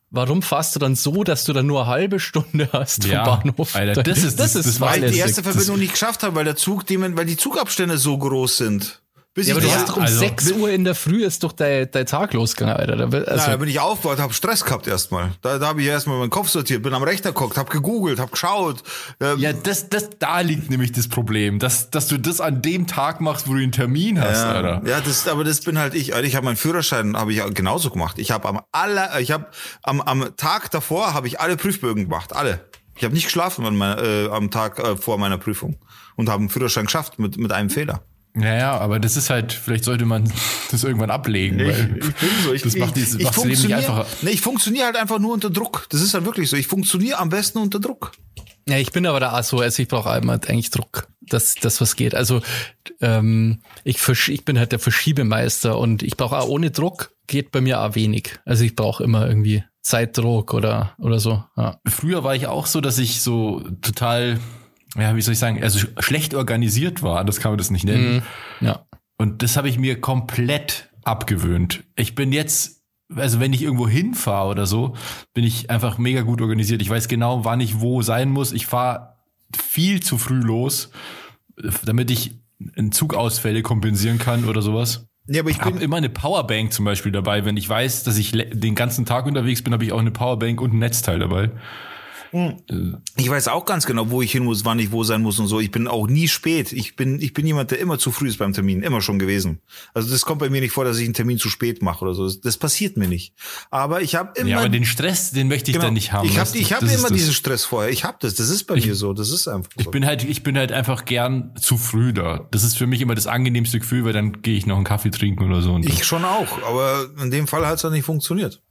[0.10, 3.24] Warum fährst du dann so, dass du dann nur eine halbe Stunde hast vom ja,
[3.24, 3.76] Bahnhof?
[3.76, 6.44] Alter, das, ist, das, das, ist, weil ich die erste Verbindung nicht geschafft habe, weil
[6.44, 9.01] der Zug, weil die Zugabstände so groß sind.
[9.34, 11.54] Bis ja, aber du hast doch um also, 6 Uhr in der Früh ist doch
[11.54, 12.98] dein, dein Tag losgegangen, Alter.
[12.98, 15.32] Da, also, Na, da bin ich aufgebaut, hab Stress gehabt erstmal.
[15.42, 18.34] Da, da habe ich erstmal meinen Kopf sortiert, bin am Rechner geguckt, hab gegoogelt, hab
[18.34, 18.84] geschaut.
[19.22, 22.88] Ähm, ja, das, das, da liegt nämlich das Problem, dass, dass du das an dem
[22.88, 24.82] Tag machst, wo du einen Termin hast, ja, Alter.
[24.86, 26.12] Ja, das, aber das bin halt ich.
[26.12, 28.20] Ich habe meinen Führerschein habe ich genauso gemacht.
[28.20, 29.46] Ich habe am aller, ich habe
[29.84, 32.66] am, am Tag davor habe ich alle Prüfbögen gemacht, alle.
[32.98, 35.78] Ich habe nicht geschlafen an mein, äh, am Tag äh, vor meiner Prüfung
[36.18, 38.04] und habe einen Führerschein geschafft mit, mit einem Fehler.
[38.36, 40.32] Ja, ja, aber das ist halt, vielleicht sollte man
[40.72, 41.60] das irgendwann ablegen.
[41.60, 42.54] Ich, weil ich bin so.
[42.54, 44.06] Ich, das macht dieses ich, ich Leben nicht einfacher.
[44.22, 45.88] Nee, ich funktioniere halt einfach nur unter Druck.
[45.90, 46.56] Das ist halt wirklich so.
[46.56, 48.12] Ich funktioniere am besten unter Druck.
[48.68, 52.14] Ja, ich bin aber so, also ich brauche halt eigentlich Druck, dass das was geht.
[52.14, 52.42] Also
[53.02, 53.98] ähm, ich,
[54.30, 57.96] ich bin halt der Verschiebemeister und ich brauche auch ohne Druck geht bei mir auch
[57.96, 58.40] wenig.
[58.46, 61.44] Also ich brauche immer irgendwie Zeitdruck oder oder so.
[61.58, 61.80] Ja.
[61.88, 64.40] Früher war ich auch so, dass ich so total
[64.98, 68.24] ja, wie soll ich sagen, also schlecht organisiert war, das kann man das nicht nennen.
[68.60, 68.68] Mhm.
[68.68, 68.86] Ja.
[69.18, 71.84] Und das habe ich mir komplett abgewöhnt.
[71.96, 72.84] Ich bin jetzt,
[73.16, 74.96] also wenn ich irgendwo hinfahre oder so,
[75.34, 76.82] bin ich einfach mega gut organisiert.
[76.82, 78.52] Ich weiß genau, wann ich wo sein muss.
[78.52, 79.18] Ich fahre
[79.56, 80.92] viel zu früh los,
[81.86, 82.36] damit ich
[82.92, 85.08] Zugausfälle kompensieren kann oder sowas.
[85.28, 87.46] Ja, aber ich habe immer eine Powerbank zum Beispiel dabei.
[87.46, 90.60] Wenn ich weiß, dass ich den ganzen Tag unterwegs bin, habe ich auch eine Powerbank
[90.62, 91.52] und ein Netzteil dabei.
[92.32, 95.48] Ich weiß auch ganz genau, wo ich hin muss, wann ich wo sein muss und
[95.48, 95.60] so.
[95.60, 96.72] Ich bin auch nie spät.
[96.72, 98.84] Ich bin, ich bin jemand, der immer zu früh ist beim Termin.
[98.84, 99.60] Immer schon gewesen.
[99.94, 102.14] Also das kommt bei mir nicht vor, dass ich einen Termin zu spät mache oder
[102.14, 102.30] so.
[102.30, 103.34] Das, passiert mir nicht.
[103.70, 104.50] Aber ich habe immer.
[104.50, 106.28] Ja, aber den Stress, den möchte ich genau, dann nicht haben.
[106.28, 107.92] Ich habe ich hab immer diesen Stress vorher.
[107.92, 108.36] Ich habe das.
[108.36, 109.14] Das ist bei ich, mir so.
[109.14, 109.82] Das ist einfach so.
[109.82, 112.48] Ich bin halt, ich bin halt einfach gern zu früh da.
[112.52, 115.12] Das ist für mich immer das angenehmste Gefühl, weil dann gehe ich noch einen Kaffee
[115.12, 115.78] trinken oder so.
[115.80, 116.64] ich schon auch.
[116.64, 118.62] Aber in dem Fall hat es dann nicht funktioniert.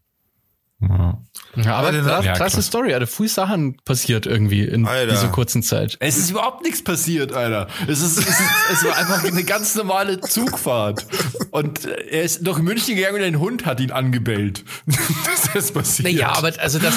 [0.80, 1.18] Ja.
[1.56, 3.08] Ja, aber krass, ja, krasse Story, Alter.
[3.08, 5.10] Viel Sachen passiert irgendwie in Alter.
[5.10, 5.96] dieser kurzen Zeit.
[5.98, 7.66] Es ist überhaupt nichts passiert, Alter.
[7.88, 8.40] Es ist, es ist,
[8.72, 11.06] es war einfach eine ganz normale Zugfahrt.
[11.50, 14.64] Und er ist durch München gegangen und ein Hund hat ihn angebellt.
[15.26, 16.12] das ist passiert.
[16.12, 16.94] Naja, aber also das,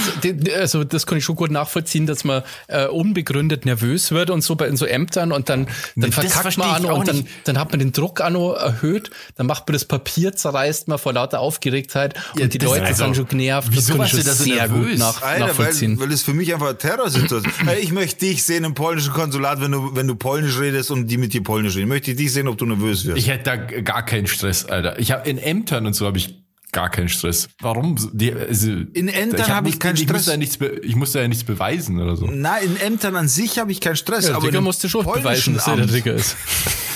[0.56, 4.56] also das kann ich schon gut nachvollziehen, dass man äh, unbegründet nervös wird und so
[4.56, 7.72] bei in so Ämtern und dann, dann nee, verkackt man an und dann, dann hat
[7.72, 12.16] man den Druck an erhöht, dann macht man das Papier, zerreißt man vor lauter Aufgeregtheit
[12.36, 13.73] ja, und die Leute also, sind schon genervt.
[13.74, 15.00] Wieso warst du das sehr nervös.
[15.00, 16.00] nach, Alter, nachvollziehen.
[16.00, 19.62] Weil, weil es für mich einfach eine Terrorsituation Ich möchte dich sehen im polnischen Konsulat,
[19.62, 21.88] wenn du, wenn du Polnisch redest und die mit dir Polnisch reden.
[21.88, 23.18] Ich möchte dich sehen, ob du nervös wirst.
[23.18, 25.00] Ich hätte da gar keinen Stress, Alter.
[25.00, 26.44] Ich habe in Ämtern und so habe ich
[26.74, 27.48] gar keinen Stress.
[27.62, 27.96] Warum?
[28.12, 30.08] Die, also, in Ämtern habe hab ich keinen Stress.
[30.08, 32.26] Ich muss, ja nichts, ich muss ja nichts beweisen oder so.
[32.26, 34.28] Nein, in Ämtern an sich habe ich keinen Stress.
[34.28, 36.36] Ja, aber Digger musst du schon beweisen, dass er der Digger ist.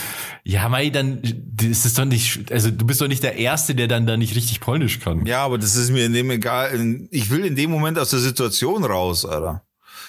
[0.49, 3.89] Ja, Mai, dann das ist doch nicht, also du bist doch nicht der Erste, der
[3.89, 5.25] dann da nicht richtig Polnisch kann.
[5.25, 6.71] Ja, aber das ist mir in dem egal.
[7.11, 9.63] Ich will in dem Moment aus der Situation raus, Alter.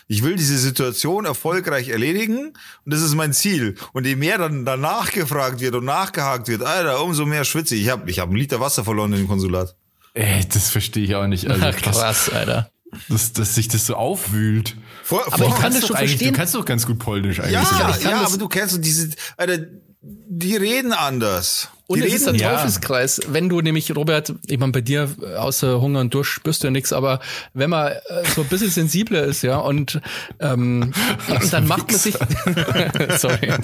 [0.06, 2.52] Ich will diese Situation erfolgreich erledigen
[2.84, 3.74] und das ist mein Ziel.
[3.92, 7.82] Und je mehr dann danach gefragt wird und nachgehakt wird, Alter, umso mehr schwitze ich.
[7.82, 9.74] Ich habe ich hab einen Liter Wasser verloren in dem Konsulat.
[10.14, 11.50] Ey, das verstehe ich auch nicht.
[11.50, 12.70] Also, krass, krass Alter.
[13.08, 14.76] Dass, dass sich das so aufwühlt.
[15.02, 16.32] Vor, aber vor, ich kann das schon verstehen.
[16.32, 17.54] Du kannst doch ganz gut Polnisch eigentlich.
[17.54, 19.66] Ja, ja, aber du kennst so diese, Alter,
[20.00, 21.70] die reden anders.
[21.90, 22.54] Und es ist ein ja.
[22.54, 23.22] Teufelskreis.
[23.28, 25.08] Wenn du nämlich, Robert, ich meine, bei dir
[25.38, 27.18] außer Hunger und Durst spürst du ja nichts, aber
[27.54, 27.98] wenn man äh,
[28.34, 29.98] so ein bisschen sensibler ist, ja, und
[30.38, 30.92] ähm,
[31.50, 32.14] dann macht man sich,
[33.16, 33.54] sorry,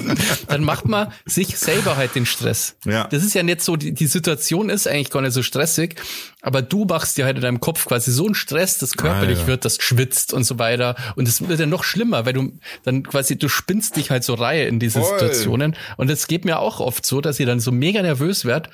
[0.49, 2.77] dann macht man sich selber halt den Stress.
[2.87, 3.07] Ja.
[3.09, 5.97] Das ist ja nicht so, die, die Situation ist eigentlich gar nicht so stressig,
[6.41, 9.43] aber du machst dir halt in deinem Kopf quasi so einen Stress, dass körperlich ah,
[9.43, 9.47] ja.
[9.49, 10.97] wird, das schwitzt und so weiter.
[11.16, 12.53] Und es wird ja noch schlimmer, weil du
[12.85, 15.11] dann quasi, du spinnst dich halt so Reihe in diese Voll.
[15.11, 15.77] Situationen.
[15.99, 18.71] Und es geht mir auch oft so, dass ihr dann so mega nervös werde,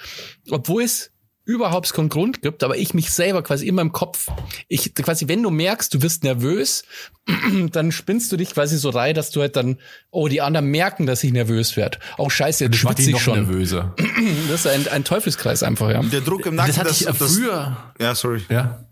[0.51, 1.11] obwohl es
[1.45, 4.29] überhaupt keinen Grund gibt, aber ich mich selber quasi in meinem Kopf,
[4.69, 6.85] ich quasi, wenn du merkst, du wirst nervös,
[7.73, 9.79] dann spinnst du dich quasi so rein, dass du halt dann,
[10.11, 11.99] oh, die anderen merken, dass ich nervös werde.
[12.15, 13.45] Auch oh, scheiße, jetzt schwitze ich schon.
[13.45, 13.95] Nervöser.
[14.49, 16.03] Das ist ein, ein Teufelskreis einfach, ja.
[16.03, 16.69] Der Druck im Nacken.
[16.69, 17.77] Das hatte ich das, früher.
[17.99, 18.43] Ja, sorry.
[18.49, 18.85] Ja.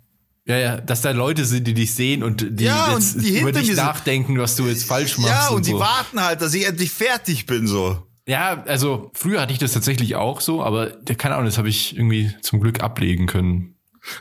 [0.46, 3.52] Ja, ja, dass da Leute sind, die dich sehen und die, ja, und die über
[3.52, 5.30] dich nachdenken, was du jetzt falsch machst.
[5.30, 5.80] Ja, und, und die so.
[5.80, 8.07] warten halt, dass ich endlich fertig bin, so.
[8.28, 11.96] Ja, also früher hatte ich das tatsächlich auch so, aber keine Ahnung, das habe ich
[11.96, 13.74] irgendwie zum Glück ablegen können.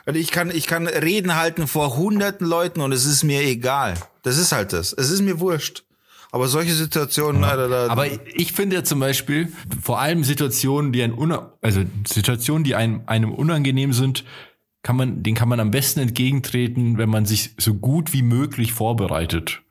[0.05, 3.95] Also ich kann, ich kann Reden halten vor hunderten Leuten und es ist mir egal.
[4.23, 4.93] Das ist halt das.
[4.93, 5.83] Es ist mir wurscht.
[6.31, 7.49] Aber solche Situationen, ja.
[7.49, 9.51] Alter, da, Aber ich finde ja zum Beispiel,
[9.81, 11.13] vor allem Situationen, die ein
[11.61, 14.23] also Situationen, die einem, einem unangenehm sind,
[14.83, 18.71] kann man, den kann man am besten entgegentreten, wenn man sich so gut wie möglich
[18.71, 19.63] vorbereitet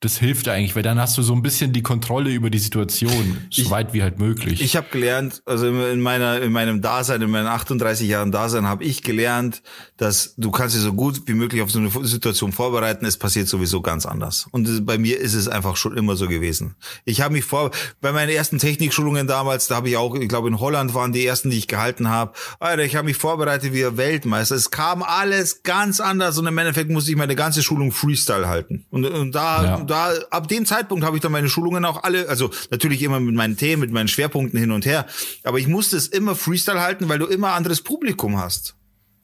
[0.00, 3.38] das hilft eigentlich, weil dann hast du so ein bisschen die Kontrolle über die Situation,
[3.50, 4.60] so ich, weit wie halt möglich.
[4.60, 8.84] Ich habe gelernt, also in meiner in meinem Dasein, in meinen 38 Jahren Dasein habe
[8.84, 9.60] ich gelernt,
[9.96, 13.48] dass du kannst dich so gut wie möglich auf so eine Situation vorbereiten, es passiert
[13.48, 14.46] sowieso ganz anders.
[14.52, 16.76] Und bei mir ist es einfach schon immer so gewesen.
[17.04, 20.46] Ich habe mich vor bei meinen ersten Technikschulungen damals, da habe ich auch, ich glaube
[20.46, 22.34] in Holland waren die ersten, die ich gehalten habe.
[22.60, 24.54] Alter, ich habe mich vorbereitet wie Weltmeister.
[24.54, 28.86] Es kam alles ganz anders und im Endeffekt musste ich meine ganze Schulung Freestyle halten.
[28.90, 32.28] Und, und da ja da ab dem Zeitpunkt habe ich dann meine Schulungen auch alle,
[32.28, 35.06] also natürlich immer mit meinen Themen, mit meinen Schwerpunkten hin und her,
[35.44, 38.76] aber ich musste es immer Freestyle halten, weil du immer anderes Publikum hast.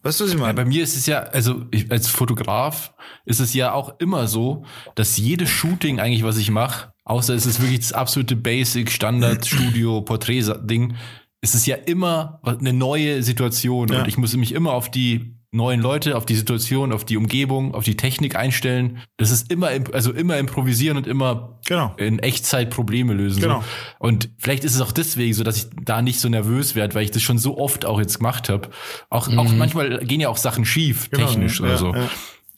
[0.05, 0.49] Weißt du, was ich meine?
[0.49, 2.93] Ja, bei mir ist es ja, also ich, als Fotograf
[3.25, 7.47] ist es ja auch immer so, dass jedes Shooting eigentlich, was ich mache, außer es
[7.47, 10.95] ist wirklich das absolute Basic, Standard, Studio, Porträt-Ding,
[11.41, 14.01] ist es ja immer eine neue Situation ja.
[14.01, 17.75] und ich muss mich immer auf die neuen Leute, auf die Situation, auf die Umgebung,
[17.75, 18.99] auf die Technik einstellen.
[19.17, 21.95] Das ist immer, also immer improvisieren und immer genau.
[21.97, 23.41] in Echtzeit Probleme lösen.
[23.41, 23.61] Genau.
[23.61, 23.67] So.
[23.99, 27.05] Und vielleicht ist es auch deswegen so, dass ich da nicht so nervös werde, weil
[27.05, 28.71] ich das schon so oft auch jetzt gemacht habe.
[29.11, 29.39] Auch, mhm.
[29.39, 31.95] auch manchmal gehen ja auch Sachen schief, genau, technisch ja, oder so.
[31.95, 32.09] Ja.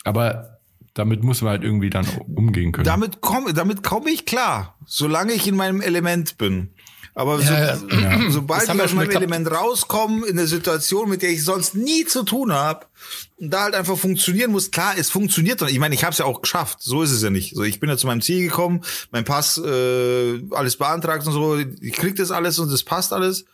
[0.05, 0.59] Aber
[0.94, 2.86] damit muss man halt irgendwie dann umgehen können.
[2.86, 6.70] Damit komme damit komm ich klar, solange ich in meinem Element bin.
[7.17, 8.21] Aber so, ja, ja.
[8.31, 12.25] sobald ich aus meinem Element rauskomme, in eine Situation, mit der ich sonst nie zu
[12.25, 12.85] tun habe,
[13.39, 15.69] und da halt einfach funktionieren muss, klar, es funktioniert doch.
[15.69, 16.83] Ich meine, ich habe es ja auch geschafft.
[16.83, 17.55] So ist es ja nicht.
[17.57, 21.59] So, ich bin ja zu meinem Ziel gekommen, mein Pass, äh, alles beantragt und so.
[21.59, 23.47] Ich krieg das alles und das passt alles.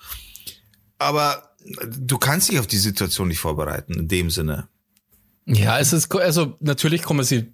[0.98, 1.54] Aber
[1.86, 4.66] du kannst dich auf die Situation nicht vorbereiten, in dem Sinne.
[5.46, 7.52] Ja, es ist, also natürlich kommen sie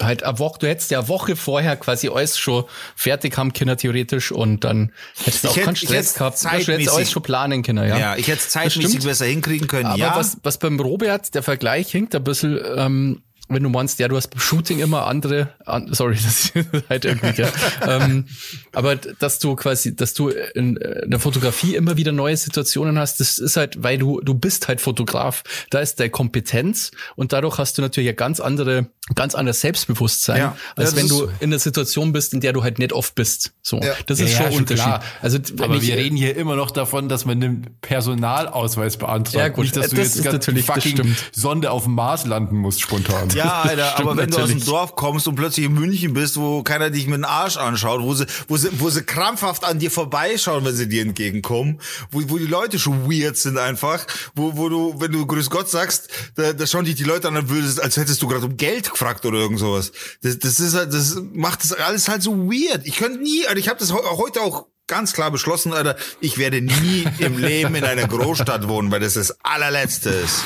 [0.00, 2.64] halt eine Woche, du hättest ja eine Woche vorher quasi alles schon
[2.96, 4.92] fertig haben können, theoretisch, und dann
[5.24, 6.42] hättest du auch hätte, keinen Stress gehabt.
[6.42, 7.98] Du hättest alles schon planen können, ja.
[7.98, 10.16] Ja, ich hätte es zeitmäßig besser hinkriegen können, Aber ja.
[10.16, 14.16] was, was beim Robert, der Vergleich hinkt ein bisschen, ähm, wenn du meinst, ja, du
[14.16, 16.52] hast beim Shooting immer andere, an, sorry, das ist
[16.88, 17.48] halt irgendwie, ja.
[17.86, 18.26] ähm,
[18.72, 23.20] aber dass du quasi, dass du in, in der Fotografie immer wieder neue Situationen hast,
[23.20, 25.42] das ist halt, weil du, du bist halt Fotograf.
[25.70, 30.38] Da ist der Kompetenz und dadurch hast du natürlich ja ganz andere, ganz anderes Selbstbewusstsein,
[30.38, 30.56] ja.
[30.76, 33.52] als ja, wenn du in der Situation bist, in der du halt nicht oft bist.
[33.62, 33.94] So, ja.
[34.06, 34.84] das ist schon ein Unterschied.
[34.84, 35.02] Klar.
[35.22, 39.34] Also, aber ich, wir reden hier immer noch davon, dass man einen Personalausweis beantragt.
[39.34, 42.80] Ja, gut, nicht, dass du das jetzt natürlich fucking Sonde auf dem Mars landen musst
[42.80, 43.28] spontan.
[43.38, 44.36] Ja, Alter, aber wenn natürlich.
[44.36, 47.24] du aus dem Dorf kommst und plötzlich in München bist, wo keiner dich mit dem
[47.24, 51.02] Arsch anschaut, wo sie, wo sie, wo sie krampfhaft an dir vorbeischauen, wenn sie dir
[51.02, 51.80] entgegenkommen,
[52.10, 55.68] wo, wo die Leute schon weird sind einfach, wo, wo du, wenn du Grüß Gott
[55.68, 59.24] sagst, da, da schauen dich die Leute an, als hättest du gerade um Geld gefragt
[59.24, 59.92] oder irgend sowas.
[60.22, 62.86] Das, das ist halt, das macht das alles halt so weird.
[62.86, 66.60] Ich könnte nie, also ich habe das heute auch ganz klar beschlossen, Alter, ich werde
[66.60, 70.42] nie im Leben in einer Großstadt wohnen, weil das das allerletzte ist.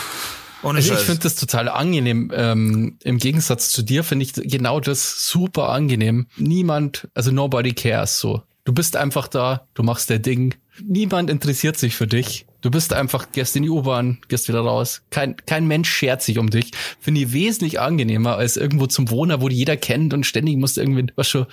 [0.63, 2.31] Ohne also ich finde das total angenehm.
[2.35, 6.27] Ähm, Im Gegensatz zu dir finde ich genau das super angenehm.
[6.37, 8.43] Niemand, also nobody cares so.
[8.65, 10.55] Du bist einfach da, du machst der Ding.
[10.81, 12.47] Niemand interessiert sich für dich.
[12.61, 15.03] Du bist einfach, gehst in die U-Bahn, gehst wieder raus.
[15.11, 16.71] Kein, kein Mensch schert sich um dich.
[17.01, 20.79] Finde ich wesentlich angenehmer als irgendwo zum Wohner, wo die jeder kennt und ständig musst
[20.79, 21.47] irgendwie, was schon,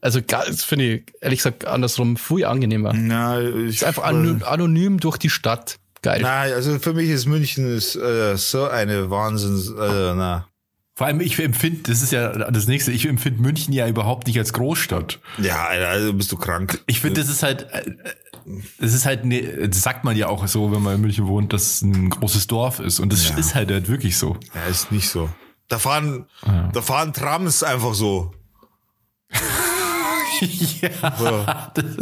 [0.00, 0.20] also
[0.54, 2.92] finde ich ehrlich gesagt andersrum viel angenehmer.
[2.94, 5.80] Na, ich ist einfach anonym durch die Stadt.
[6.02, 6.22] Geil.
[6.22, 10.48] Nein, also für mich ist München ist, äh, so eine Wahnsinns, äh, na.
[10.94, 14.36] Vor allem, ich empfinde, das ist ja das nächste, ich empfinde München ja überhaupt nicht
[14.36, 15.20] als Großstadt.
[15.38, 16.82] Ja, also bist du krank.
[16.86, 17.84] Ich finde, das ist halt, äh,
[18.80, 21.52] das ist halt, ne, das sagt man ja auch so, wenn man in München wohnt,
[21.52, 22.98] dass es ein großes Dorf ist.
[22.98, 23.36] Und das ja.
[23.36, 24.36] ist halt, halt wirklich so.
[24.54, 25.28] Ja, ist nicht so.
[25.68, 26.70] Da fahren, ja.
[26.72, 28.32] da fahren Trams einfach so.
[30.40, 30.90] ja.
[31.16, 31.26] So.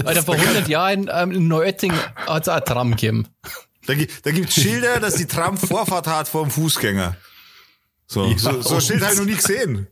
[0.04, 1.92] Alter, vor 100 Jahren ähm, in Neuötting
[2.26, 3.26] hat es auch Tram gegeben.
[3.86, 7.16] Da, da gibt Schilder, dass die Tram Vorfahrt hat vor dem Fußgänger.
[8.06, 9.88] So, ja, so, so Schild habe ich noch nie gesehen.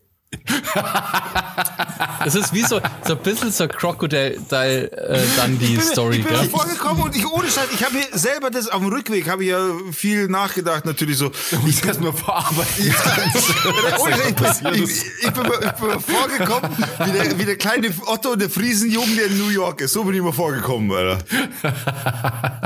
[2.24, 4.88] Das ist wie so, so ein bisschen so Crocodile äh,
[5.36, 6.48] dann die Story, ich bin gell?
[6.48, 9.50] vorgekommen und ich ohne Scheiß, ich habe mir selber das auf dem Rückweg habe ich
[9.50, 9.58] ja
[9.92, 11.30] viel nachgedacht natürlich so.
[11.66, 12.86] Ich kann es nur verarbeiten.
[12.86, 12.94] Ja,
[14.00, 14.90] ohne Scheiß, ich, bin, ich,
[15.22, 16.70] ich, bin, ich bin vorgekommen
[17.04, 19.92] wie der, wie der kleine Otto, der Friesenjungen, der in New York ist.
[19.92, 21.18] So bin ich mir vorgekommen, Alter.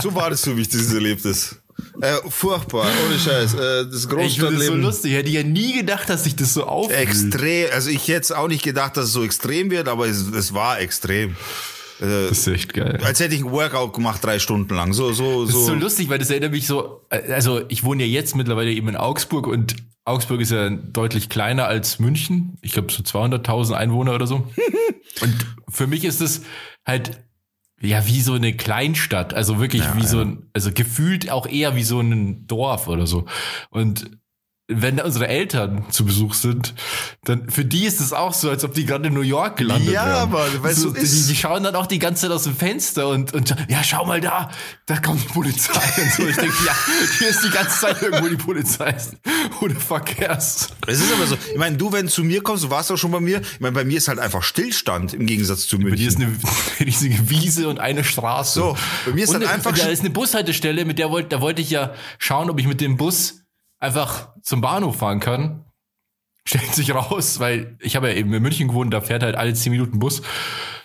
[0.00, 1.56] So war das so, wie ich das erlebt ist.
[2.00, 3.54] Äh, furchtbar, ohne Scheiß.
[3.54, 4.26] Äh, das Großstadtleben.
[4.26, 5.12] Ich finde das so lustig.
[5.14, 6.98] Hätte ich ja nie gedacht, dass sich das so auffühlt.
[6.98, 7.68] Extrem.
[7.72, 10.80] Also ich hätte auch nicht gedacht, dass es so extrem wird, aber es, es war
[10.80, 11.30] extrem.
[12.00, 13.00] Äh, das ist echt geil.
[13.02, 14.92] Als hätte ich ein Workout gemacht, drei Stunden lang.
[14.92, 15.46] So, so, so.
[15.46, 18.70] Das ist so lustig, weil das erinnert mich so, also ich wohne ja jetzt mittlerweile
[18.70, 19.74] eben in Augsburg und
[20.04, 22.56] Augsburg ist ja deutlich kleiner als München.
[22.62, 24.36] Ich glaube so 200.000 Einwohner oder so.
[25.20, 25.34] und
[25.68, 26.42] für mich ist es
[26.86, 27.20] halt
[27.80, 30.06] ja, wie so eine Kleinstadt, also wirklich ja, wie ja.
[30.06, 33.26] so ein, also gefühlt auch eher wie so ein Dorf oder so.
[33.70, 34.18] Und
[34.70, 36.74] wenn unsere Eltern zu Besuch sind,
[37.24, 39.94] dann für die ist es auch so, als ob die gerade in New York gelandet
[39.94, 40.16] ja, wären.
[40.16, 42.54] Ja, aber weißt so, du, die, die, schauen dann auch die ganze Zeit aus dem
[42.54, 44.50] Fenster und, und ja, schau mal da,
[44.84, 46.26] da kommt die Polizei und so.
[46.26, 46.74] Ich denke, ja,
[47.18, 48.94] hier ist die ganze Zeit irgendwo die Polizei
[49.62, 50.68] oder Verkehrs.
[50.86, 52.98] Es ist aber so, ich meine, du, wenn du zu mir kommst, du warst auch
[52.98, 55.88] schon bei mir, ich meine, bei mir ist halt einfach Stillstand im Gegensatz zu mir.
[55.88, 56.30] Bei dir ist eine
[56.78, 58.60] riesige Wiese und eine Straße.
[58.60, 59.72] So, bei mir ist und halt einfach...
[59.72, 62.82] Da ist eine Bushaltestelle, mit der wollte, da wollte ich ja schauen, ob ich mit
[62.82, 63.37] dem Bus
[63.78, 65.64] einfach zum Bahnhof fahren kann.
[66.44, 69.52] Stellt sich raus, weil ich habe ja eben in München gewohnt, da fährt halt alle
[69.52, 70.22] zehn Minuten Bus.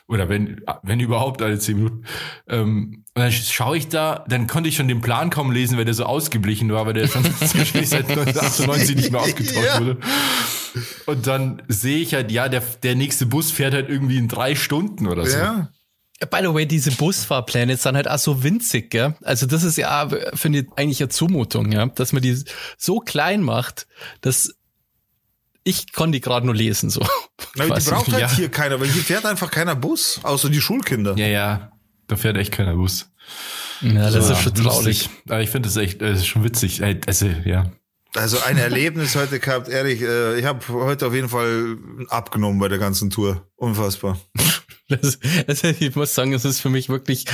[0.08, 2.04] Oder wenn, wenn überhaupt alle zehn Minuten.
[2.50, 5.86] Ähm, und dann schaue ich da, dann konnte ich schon den Plan kaum lesen, weil
[5.86, 9.80] der so ausgeblichen war, weil der schon seit 1998 nicht mehr ausgetauscht ja.
[9.80, 9.98] wurde.
[11.06, 14.56] Und dann sehe ich halt, ja, der, der nächste Bus fährt halt irgendwie in drei
[14.56, 15.38] Stunden oder so.
[15.38, 15.70] Ja.
[16.30, 19.15] By the way, diese Busfahrpläne sind halt auch so winzig, gell?
[19.24, 21.86] Also das ist ja, finde ich, eigentlich eine Zumutung, ja?
[21.88, 22.43] Dass man die
[22.78, 23.88] so klein macht,
[24.21, 24.53] dass
[25.63, 27.05] ich konnte die gerade nur lesen, so.
[27.55, 28.30] Na, die braucht halt ja.
[28.30, 31.15] hier keiner, weil hier fährt einfach keiner Bus, außer die Schulkinder.
[31.17, 31.71] Ja, ja.
[32.07, 33.09] Da fährt echt keiner Bus.
[33.82, 35.09] Ja, das so, ist schon traurig.
[35.28, 36.82] Aber ich finde das echt, das ist schon witzig.
[37.07, 37.71] Also, ja.
[38.15, 41.78] Also ein Erlebnis heute gehabt, ehrlich, äh, ich habe heute auf jeden Fall
[42.09, 43.47] abgenommen bei der ganzen Tour.
[43.55, 44.19] Unfassbar.
[44.90, 45.18] Das,
[45.48, 47.26] also ich muss sagen, es ist für mich wirklich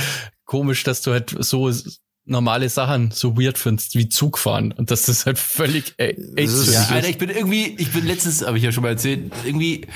[0.44, 1.70] komisch, dass du halt so
[2.24, 6.72] normale Sachen so weird findest wie Zugfahren und das ist halt völlig ey, echt das
[6.72, 9.86] ja, Alter, ich bin irgendwie, ich bin letztens, habe ich ja schon mal erzählt, irgendwie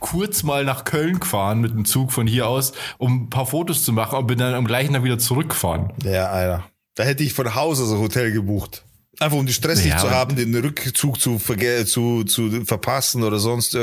[0.00, 3.84] kurz mal nach Köln gefahren mit dem Zug von hier aus, um ein paar Fotos
[3.84, 5.92] zu machen und bin dann am gleichen Tag wieder zurückgefahren.
[6.04, 6.64] Ja, Alter.
[6.94, 8.84] Da hätte ich von Hause so ein Hotel gebucht.
[9.18, 13.38] Einfach um die Stress ja, nicht zu haben, den Rückzug zu, zu, zu verpassen oder
[13.38, 13.76] sonst.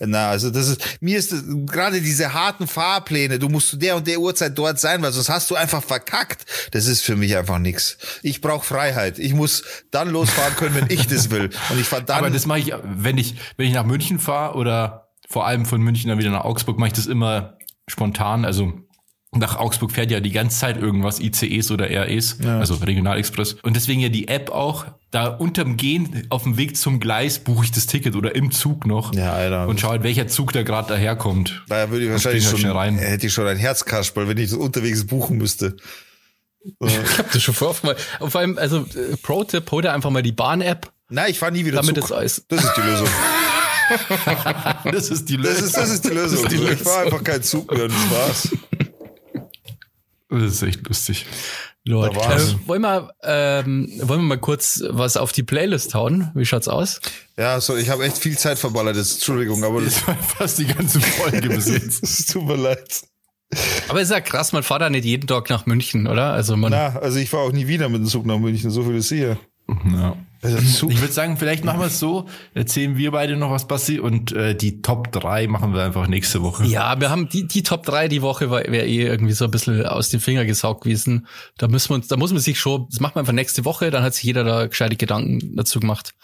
[0.00, 3.96] Na, also das ist, mir ist das, gerade diese harten Fahrpläne, du musst zu der
[3.96, 6.44] und der Uhrzeit dort sein, weil sonst hast du einfach verkackt.
[6.72, 7.98] Das ist für mich einfach nix.
[8.22, 9.18] Ich brauche Freiheit.
[9.18, 11.50] Ich muss dann losfahren können, wenn ich das will.
[11.70, 12.18] Und ich fahr dann.
[12.18, 15.80] Aber das mache ich, wenn ich, wenn ich nach München fahre oder vor allem von
[15.80, 18.44] München dann wieder nach Augsburg, mache ich das immer spontan.
[18.44, 18.72] Also
[19.32, 22.58] nach Augsburg fährt ja die ganze Zeit irgendwas, ICEs oder REs, ja.
[22.58, 23.54] also Regionalexpress.
[23.62, 27.64] Und deswegen ja die App auch, da unterm Gehen auf dem Weg zum Gleis buche
[27.64, 29.14] ich das Ticket oder im Zug noch.
[29.14, 29.68] Ja, Alter.
[29.68, 31.62] Und schaue halt, welcher Zug da gerade daherkommt.
[31.68, 32.98] Da würde ich wahrscheinlich halt schon, rein.
[32.98, 35.76] hätte ich schon ein Herzkasperl, wenn ich das unterwegs buchen müsste.
[36.80, 37.96] ich habe das schon vor oft mal.
[38.20, 40.90] Vor allem, also äh, Pro-Tipp, hol dir einfach mal die Bahn-App.
[41.08, 42.08] Nein, ich fahre nie wieder damit Zug.
[42.08, 43.08] Das, das ist die Lösung.
[44.92, 45.54] das ist die Lösung.
[45.54, 46.38] Das ist, das ist die Lösung.
[46.44, 46.72] Ist die Lösung.
[46.72, 48.48] Ich fahre einfach keinen Zug mehr und das war's.
[50.30, 51.26] Das ist echt lustig.
[51.84, 52.14] Lord.
[52.16, 56.30] Äh, wollen, wir, ähm, wollen wir mal kurz was auf die Playlist hauen?
[56.34, 57.00] Wie schaut's aus?
[57.38, 59.14] Ja, so, ich habe echt viel Zeit verballert jetzt.
[59.14, 62.02] Entschuldigung, aber das war fast die ganze Folge bis jetzt.
[62.02, 63.02] Es tut mir leid.
[63.88, 66.32] Aber ist ja krass, man fährt da nicht jeden Tag nach München, oder?
[66.32, 66.70] Also man.
[66.70, 69.08] Na, also ich fahre auch nie wieder mit dem Zug nach München, so viel ist
[69.08, 69.38] hier.
[69.92, 70.16] Ja.
[70.42, 73.98] Also ich würde sagen, vielleicht machen wir es so, erzählen wir beide noch was, Basti,
[73.98, 76.64] und äh, die Top 3 machen wir einfach nächste Woche.
[76.64, 79.84] Ja, wir haben die, die Top 3 die Woche wäre eh irgendwie so ein bisschen
[79.84, 81.26] aus den Finger gesaugt gewesen.
[81.58, 83.90] Da müssen wir uns, da muss man sich schon, das machen wir einfach nächste Woche,
[83.90, 86.14] dann hat sich jeder da gescheite Gedanken dazu gemacht.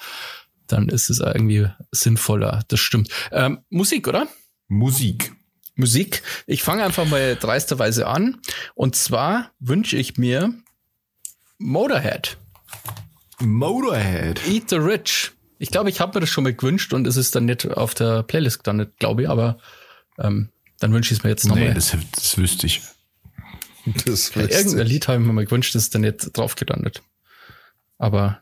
[0.67, 3.11] Dann ist es irgendwie sinnvoller, das stimmt.
[3.33, 4.27] Ähm, Musik, oder?
[4.67, 5.33] Musik.
[5.75, 6.23] Musik.
[6.47, 8.39] Ich fange einfach mal dreisterweise an.
[8.75, 10.55] Und zwar wünsche ich mir
[11.59, 12.39] Motorhead.
[13.41, 14.41] Motorhead.
[14.47, 15.33] Eat the Rich.
[15.59, 17.95] Ich glaube, ich habe mir das schon mal gewünscht und es ist dann nicht auf
[17.95, 19.59] der Playlist gelandet, glaube ich, aber
[20.19, 21.69] ähm, dann wünsche ich es mir jetzt nochmal.
[21.69, 22.83] Nee, das, das wüsste ich.
[24.05, 27.03] Das ja, irgendein Lied habe ich mir mal gewünscht, das ist dann nicht drauf gelandet.
[27.99, 28.41] Aber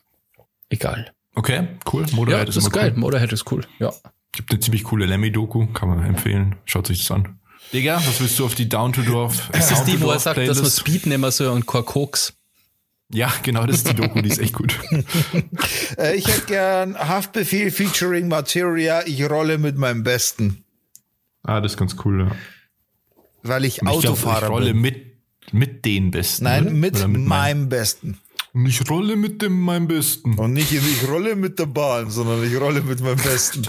[0.70, 1.12] egal.
[1.34, 2.06] Okay, cool.
[2.12, 2.92] Motorhead ja, das ist, ist geil.
[2.94, 3.00] Cool.
[3.00, 3.92] Motorhead ist cool, ja.
[4.32, 6.56] Gibt eine ziemlich coole Lemmy-Doku, kann man empfehlen.
[6.64, 7.38] Schaut sich das an.
[7.72, 9.48] Digga, was willst du auf die Down to Dorf?
[9.52, 12.34] Das ist die, wo er sagt, dass man Speed nehmen soll und Koks.
[13.12, 14.78] Ja, genau, das ist die Doku, die ist echt gut.
[15.96, 20.64] Äh, ich hätte gern Haftbefehl featuring Materia, ich rolle mit meinem Besten.
[21.44, 22.36] Ah, das ist ganz cool, ja.
[23.44, 24.80] Weil ich Autofahrer ich rolle bin.
[24.80, 25.06] mit,
[25.52, 26.44] mit den Besten.
[26.44, 28.18] Nein, mit, mit meinem mein Besten.
[28.54, 30.34] Und ich rolle mit dem meinem Besten.
[30.34, 33.62] Und nicht ich rolle mit der Bahn, sondern ich rolle mit meinem Besten.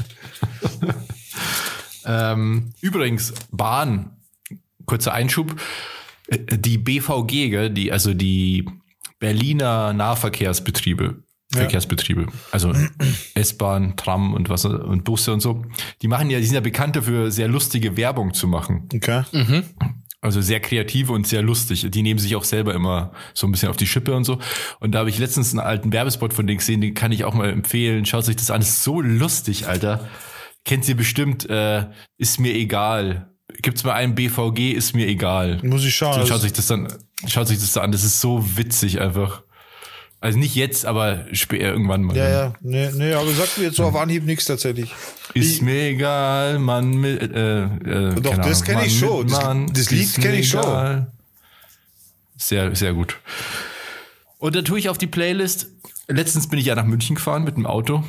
[2.05, 4.17] ähm, übrigens, Bahn,
[4.85, 5.59] kurzer Einschub.
[6.27, 8.65] Äh, die BVG, die, also die
[9.19, 11.59] Berliner Nahverkehrsbetriebe, ja.
[11.59, 12.73] Verkehrsbetriebe, also
[13.35, 15.63] S-Bahn, Tram und was und Busse und so,
[16.01, 18.89] die machen ja, die sind ja bekannt dafür, sehr lustige Werbung zu machen.
[18.93, 19.23] Okay.
[19.31, 19.63] Mhm.
[20.25, 21.85] Also sehr kreativ und sehr lustig.
[21.91, 24.39] Die nehmen sich auch selber immer so ein bisschen auf die Schippe und so.
[24.79, 27.35] Und da habe ich letztens einen alten Werbespot von denen gesehen, den kann ich auch
[27.35, 28.07] mal empfehlen.
[28.07, 30.09] Schaut euch das an, das ist so lustig, Alter.
[30.63, 31.85] Kennt ihr bestimmt, äh,
[32.17, 33.35] ist mir egal.
[33.61, 35.59] Gibt's mal einen BVG, ist mir egal.
[35.61, 36.25] Muss ich schauen.
[36.25, 36.91] Schaut sich das dann,
[37.27, 39.41] Schaut sich das an, das ist so witzig einfach.
[40.21, 42.15] Also nicht jetzt, aber später irgendwann mal.
[42.17, 44.91] Ja, ja, nee, nee, aber sagt mir jetzt so auf Anhieb nichts tatsächlich.
[45.33, 49.27] Ist ich, mir egal, man mit, äh, äh, Doch, das kenne ich schon.
[49.27, 49.43] Das,
[49.73, 51.07] das Lied kenne ich schon.
[52.37, 53.17] Sehr, sehr gut.
[54.39, 55.67] Und da tue ich auf die Playlist.
[56.07, 58.03] Letztens bin ich ja nach München gefahren mit dem Auto,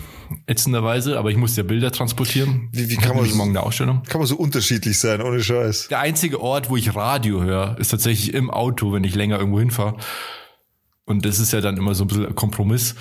[0.46, 2.68] ätzenderweise, aber ich musste ja Bilder transportieren.
[2.72, 4.02] Wie, wie kann man so, morgen eine Ausstellung?
[4.04, 5.88] Kann man so unterschiedlich sein, ohne Scheiß.
[5.88, 9.58] Der einzige Ort, wo ich Radio höre, ist tatsächlich im Auto, wenn ich länger irgendwo
[9.58, 9.96] hinfahre.
[11.04, 12.94] Und das ist ja dann immer so ein bisschen ein Kompromiss.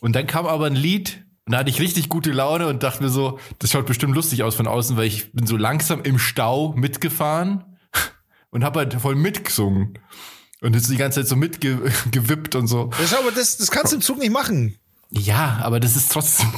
[0.00, 3.02] Und dann kam aber ein Lied, und da hatte ich richtig gute Laune und dachte
[3.02, 6.18] mir so, das schaut bestimmt lustig aus von außen, weil ich bin so langsam im
[6.18, 7.64] Stau mitgefahren
[8.50, 9.98] und habe halt voll mitgesungen.
[10.60, 12.90] Und jetzt die ganze Zeit so mitgewippt und so.
[13.10, 14.76] Ja, aber das, das kannst du im Zug nicht machen.
[15.14, 16.48] Ja, aber das ist trotzdem,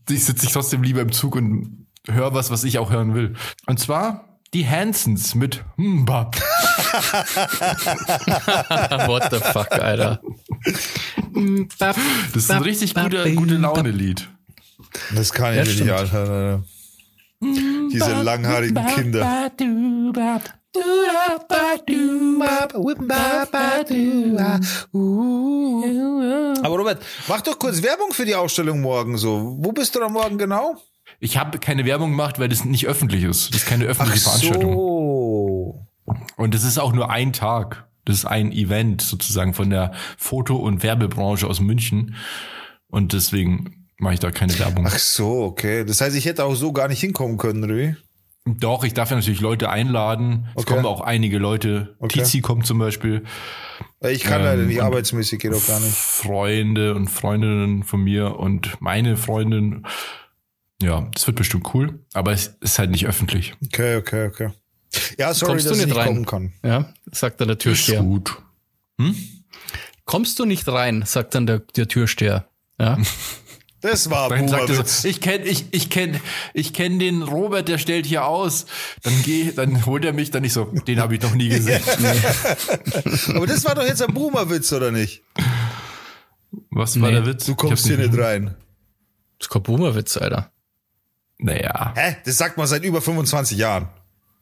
[0.08, 3.36] ich sitze ich trotzdem lieber im Zug und höre was, was ich auch hören will.
[3.66, 6.36] Und zwar die Hansons mit Mbap.
[9.06, 10.20] What the fuck, Alter.
[11.78, 11.96] Das
[12.34, 14.28] ist ein richtig guter, gute Laune-Lied.
[15.14, 16.64] Das kann ich ja, nicht, Alter.
[17.40, 19.52] Diese langhaarigen Kinder.
[26.62, 29.56] Aber Robert, mach doch kurz Werbung für die Ausstellung morgen so.
[29.58, 30.76] Wo bist du da morgen genau?
[31.18, 33.50] Ich habe keine Werbung gemacht, weil das nicht öffentlich ist.
[33.50, 34.72] Das ist keine öffentliche Ach Veranstaltung.
[34.72, 35.86] So.
[36.36, 37.88] Und es ist auch nur ein Tag.
[38.04, 42.14] Das ist ein Event sozusagen von der Foto- und Werbebranche aus München.
[42.88, 44.86] Und deswegen mache ich da keine Werbung.
[44.86, 45.84] Ach so, okay.
[45.84, 47.96] Das heißt, ich hätte auch so gar nicht hinkommen können, wie?
[48.46, 50.48] Doch, ich darf ja natürlich Leute einladen.
[50.54, 50.74] Es okay.
[50.74, 51.96] kommen auch einige Leute.
[51.98, 52.20] Okay.
[52.20, 53.24] Tizi kommt zum Beispiel.
[54.00, 55.94] Ich kann ähm, leider nicht, arbeitsmäßig geht auch gar nicht.
[55.94, 59.86] Freunde und Freundinnen von mir und meine Freundin.
[60.82, 63.54] Ja, das wird bestimmt cool, aber es ist halt nicht öffentlich.
[63.66, 64.50] Okay, okay, okay.
[65.18, 66.06] Ja, sorry, Kommst dass du nicht, ich nicht rein?
[66.06, 66.52] kommen kann.
[66.64, 68.00] Ja, sagt dann der Türsteher.
[68.00, 68.42] Ist gut.
[68.98, 69.14] Hm?
[70.06, 72.48] Kommst du nicht rein, sagt dann der, der Türsteher.
[72.78, 72.96] Ja.
[73.80, 76.20] Das war dann sagt er so, Ich kenne ich, ich kenn,
[76.52, 78.66] ich kenn den Robert, der stellt hier aus.
[79.02, 81.80] Dann geh, dann holt er mich, dann nicht so, den habe ich noch nie gesehen.
[83.34, 85.22] Aber das war doch jetzt ein Boomer-Witz, oder nicht?
[86.70, 87.46] Was nee, war der Witz?
[87.46, 88.56] Du kommst hier nicht rein.
[89.38, 90.52] Das ist kein Boomer-Witz, Alter.
[91.38, 91.94] Naja.
[91.96, 92.16] Hä?
[92.24, 93.88] Das sagt man seit über 25 Jahren.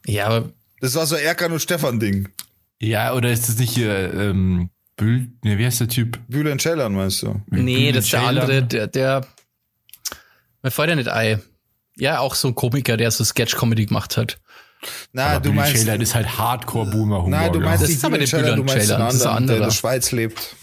[0.05, 0.53] Ja, aber.
[0.81, 2.29] Das war so Erkan und Stefan-Ding.
[2.81, 6.19] Ja, oder ist das nicht hier, ähm, Bül, ne, wie heißt der Typ?
[6.29, 7.41] Bülent Ceylan meinst du?
[7.47, 9.27] Nee, Bülent das ist der andere, der, der,
[10.63, 11.41] mir fällt ja nicht ein.
[11.97, 14.39] Ja, auch so ein Komiker, der so Sketch-Comedy gemacht hat.
[15.13, 15.77] Na, aber du meinst.
[15.77, 17.31] Ceylan ist halt Hardcore-Boomer-Humor.
[17.31, 19.71] Nein, du meinst das ist aber der Bülent Ceylan, das ist ein anderer, der in
[19.71, 20.57] der Schweiz lebt.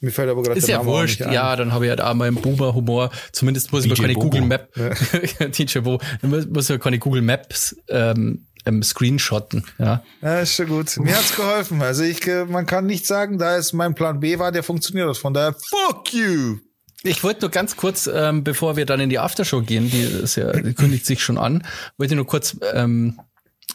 [0.00, 1.20] Mir fällt aber gerade Ist ja wurscht.
[1.20, 3.10] Ja, dann habe ich halt auch mal einen Boomer-Humor.
[3.32, 4.14] Zumindest muss ich mir keine.
[4.14, 5.48] Google Map, ja.
[5.48, 9.64] DJ Bo, muss ich keine Google Maps ähm, ähm, screenshotten.
[9.78, 10.02] Ja.
[10.20, 10.96] ja, ist schon gut.
[10.98, 11.80] Mir hat's geholfen.
[11.82, 15.08] Also ich, äh, man kann nicht sagen, da es mein Plan B war, der funktioniert
[15.08, 15.16] hat.
[15.16, 16.58] Von daher, fuck you.
[17.02, 20.36] Ich wollte nur ganz kurz, ähm, bevor wir dann in die Aftershow gehen, die, ist
[20.36, 21.62] ja, die kündigt sich schon an,
[21.98, 23.20] wollte nur kurz ähm,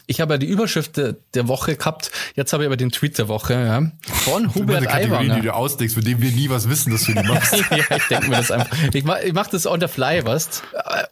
[0.06, 3.28] ich habe ja die Überschrift der Woche gehabt, jetzt habe ich aber den Tweet der
[3.28, 3.90] Woche, ja.
[4.24, 5.36] Von Hubert Aiwanger.
[5.36, 7.54] die du ausdenkst, von dem wir nie was wissen, dass du die machst.
[7.70, 8.76] ja, ich denke mir das einfach.
[8.92, 10.62] Ich mache ich mach das on the fly, was.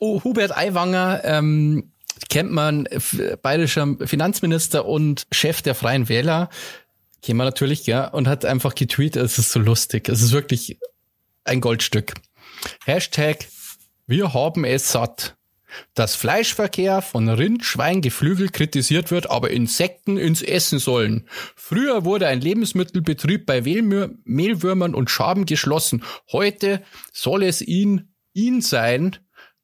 [0.00, 1.92] Oh, Hubert Aiwanger, ähm,
[2.28, 2.88] kennt man,
[3.42, 6.50] bayerischer Finanzminister und Chef der Freien Wähler.
[7.22, 10.08] Kennt man natürlich, ja, und hat einfach getweetet, es ist so lustig.
[10.08, 10.78] Es ist wirklich
[11.44, 12.14] ein Goldstück.
[12.84, 13.46] Hashtag,
[14.06, 15.36] wir haben es satt
[15.94, 21.28] dass Fleischverkehr von Rind, Schwein, Geflügel kritisiert wird, aber Insekten ins Essen sollen.
[21.56, 26.02] Früher wurde ein Lebensmittelbetrieb bei Mehlwürmern und Schaben geschlossen.
[26.32, 29.16] Heute soll es ihn, ihn sein,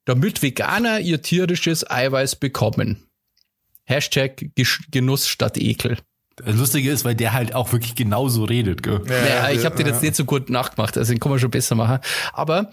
[0.06, 3.06] damit Veganer ihr tierisches Eiweiß bekommen.
[3.84, 4.46] Hashtag
[4.90, 5.98] Genuss statt Ekel.
[6.36, 8.82] Das Lustige ist, weil der halt auch wirklich genauso redet.
[8.82, 9.02] Gell?
[9.08, 11.50] Ja, ja ich habe den jetzt nicht so gut nachgemacht, also den kann man schon
[11.50, 11.98] besser machen.
[12.32, 12.72] Aber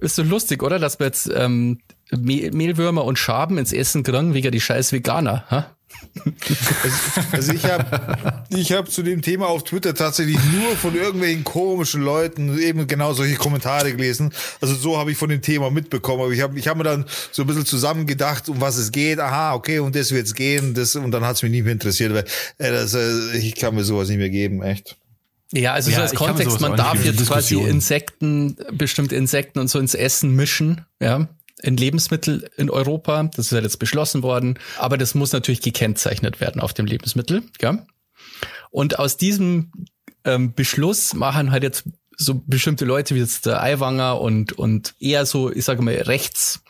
[0.00, 0.78] ist so lustig, oder?
[0.78, 5.44] Dass wir jetzt ähm, Mehlwürmer und Schaben ins Essen kriegen, wegen die scheiß Veganer.
[5.50, 5.73] Ha?
[6.24, 11.44] Also, also ich habe ich hab zu dem Thema auf Twitter tatsächlich nur von irgendwelchen
[11.44, 14.32] komischen Leuten eben genau solche Kommentare gelesen.
[14.60, 16.22] Also so habe ich von dem Thema mitbekommen.
[16.22, 19.18] Aber ich habe ich hab mir dann so ein bisschen zusammengedacht, um was es geht.
[19.18, 20.74] Aha, okay, um das wird's gehen.
[20.74, 22.24] Das, und dann hat's mich nicht mehr interessiert, weil
[22.58, 24.96] äh, das, äh, ich kann mir sowas nicht mehr geben, echt.
[25.52, 29.78] Ja, also ja, so als Kontext, man darf jetzt quasi Insekten, bestimmte Insekten und so
[29.78, 31.28] ins Essen mischen, ja
[31.64, 33.22] in Lebensmittel in Europa.
[33.22, 34.58] Das ist ja jetzt beschlossen worden.
[34.78, 37.42] Aber das muss natürlich gekennzeichnet werden auf dem Lebensmittel.
[37.60, 37.86] Ja?
[38.70, 39.72] Und aus diesem
[40.24, 41.84] ähm, Beschluss machen halt jetzt
[42.16, 46.62] so bestimmte Leute wie jetzt der Aiwanger und und eher so, ich sage mal rechts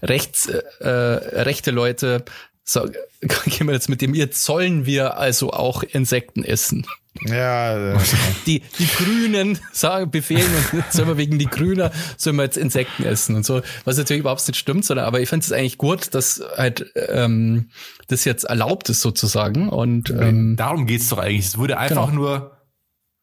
[0.00, 2.24] rechts äh, rechte Leute
[2.64, 2.88] so,
[3.20, 6.86] gehen wir jetzt mit dem, jetzt sollen wir also auch Insekten essen.
[7.26, 7.98] Ja,
[8.46, 13.04] die, die Grünen sagen, befehlen und sollen wir wegen die Grünen sollen wir jetzt Insekten
[13.04, 16.14] essen und so, was natürlich überhaupt nicht stimmt, sondern aber ich finde es eigentlich gut,
[16.14, 17.68] dass halt ähm,
[18.08, 21.46] das jetzt erlaubt ist sozusagen und ähm, darum geht's doch eigentlich.
[21.46, 22.16] Es wurde einfach genau.
[22.16, 22.62] nur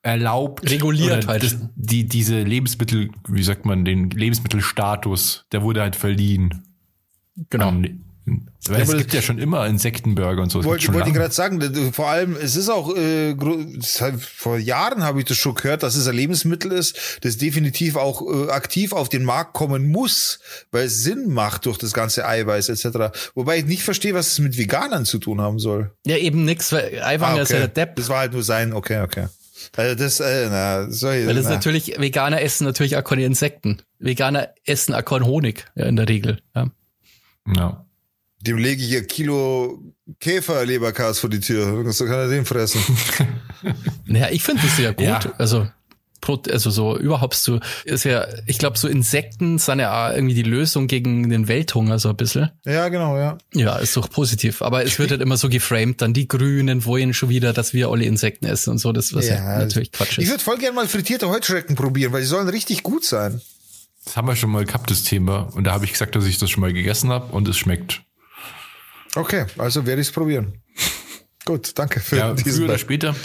[0.02, 1.44] erlaubt, reguliert halt.
[1.44, 6.64] Das, die diese Lebensmittel, wie sagt man, den Lebensmittelstatus, der wurde halt verliehen.
[7.50, 7.74] Genau.
[8.68, 10.64] Weil es gibt ja schon immer Insektenburger und so.
[10.64, 13.36] Wollte wollt ich gerade sagen, vor allem, es ist auch, äh,
[14.20, 18.22] vor Jahren habe ich das schon gehört, dass es ein Lebensmittel ist, das definitiv auch
[18.22, 20.40] äh, aktiv auf den Markt kommen muss,
[20.72, 23.18] weil es Sinn macht durch das ganze Eiweiß etc.
[23.34, 25.92] Wobei ich nicht verstehe, was es mit Veganern zu tun haben soll.
[26.06, 27.44] Ja, eben nix, weil Eiwanger ah, okay.
[27.44, 27.96] ist ja der Depp.
[27.96, 29.28] Das war halt nur sein, okay, okay.
[29.76, 31.52] Also das, äh, na, sorry, Weil das na.
[31.52, 33.82] natürlich, Veganer essen natürlich auch keine Insekten.
[34.00, 36.42] Veganer essen auch keinen Honig, ja, in der Regel.
[36.56, 36.72] Ja.
[37.56, 37.86] ja.
[38.42, 39.80] Dem lege ich ein Kilo
[40.20, 41.92] Käferleberkas vor die Tür.
[41.92, 42.82] So kann er den fressen.
[44.06, 45.06] naja, ich finde das ja gut.
[45.06, 45.20] Ja.
[45.38, 45.68] Also,
[46.26, 50.88] also so überhaupt so ist ja, ich glaube, so Insekten sind ja irgendwie die Lösung
[50.88, 52.52] gegen den Welthunger so ein bisschen.
[52.66, 53.38] Ja, genau, ja.
[53.54, 54.62] Ja, ist doch positiv.
[54.62, 57.90] Aber es wird halt immer so geframed, dann die Grünen wollen schon wieder, dass wir
[57.90, 60.24] alle Insekten essen und so, das was ja, halt natürlich Quatsch ist.
[60.24, 63.42] Ich würde voll gerne mal frittierte Heuschrecken probieren, weil die sollen richtig gut sein.
[64.06, 65.50] Das haben wir schon mal gehabt, das Thema.
[65.54, 68.02] Und da habe ich gesagt, dass ich das schon mal gegessen habe und es schmeckt
[69.16, 70.62] Okay, also werde ich es probieren.
[71.46, 73.16] Gut, danke für ja, diesen früher oder später.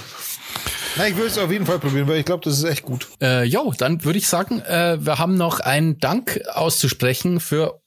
[0.96, 3.08] Na, ich würde es auf jeden Fall probieren, weil ich glaube, das ist echt gut.
[3.20, 7.82] Äh, jo, dann würde ich sagen, äh, wir haben noch einen Dank auszusprechen für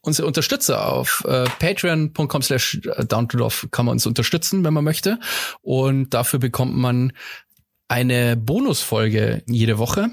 [0.00, 5.18] unsere Unterstützer auf äh, patreon.com slash downtodorf kann man uns unterstützen, wenn man möchte.
[5.60, 7.12] Und dafür bekommt man
[7.88, 10.10] eine Bonusfolge jede Woche.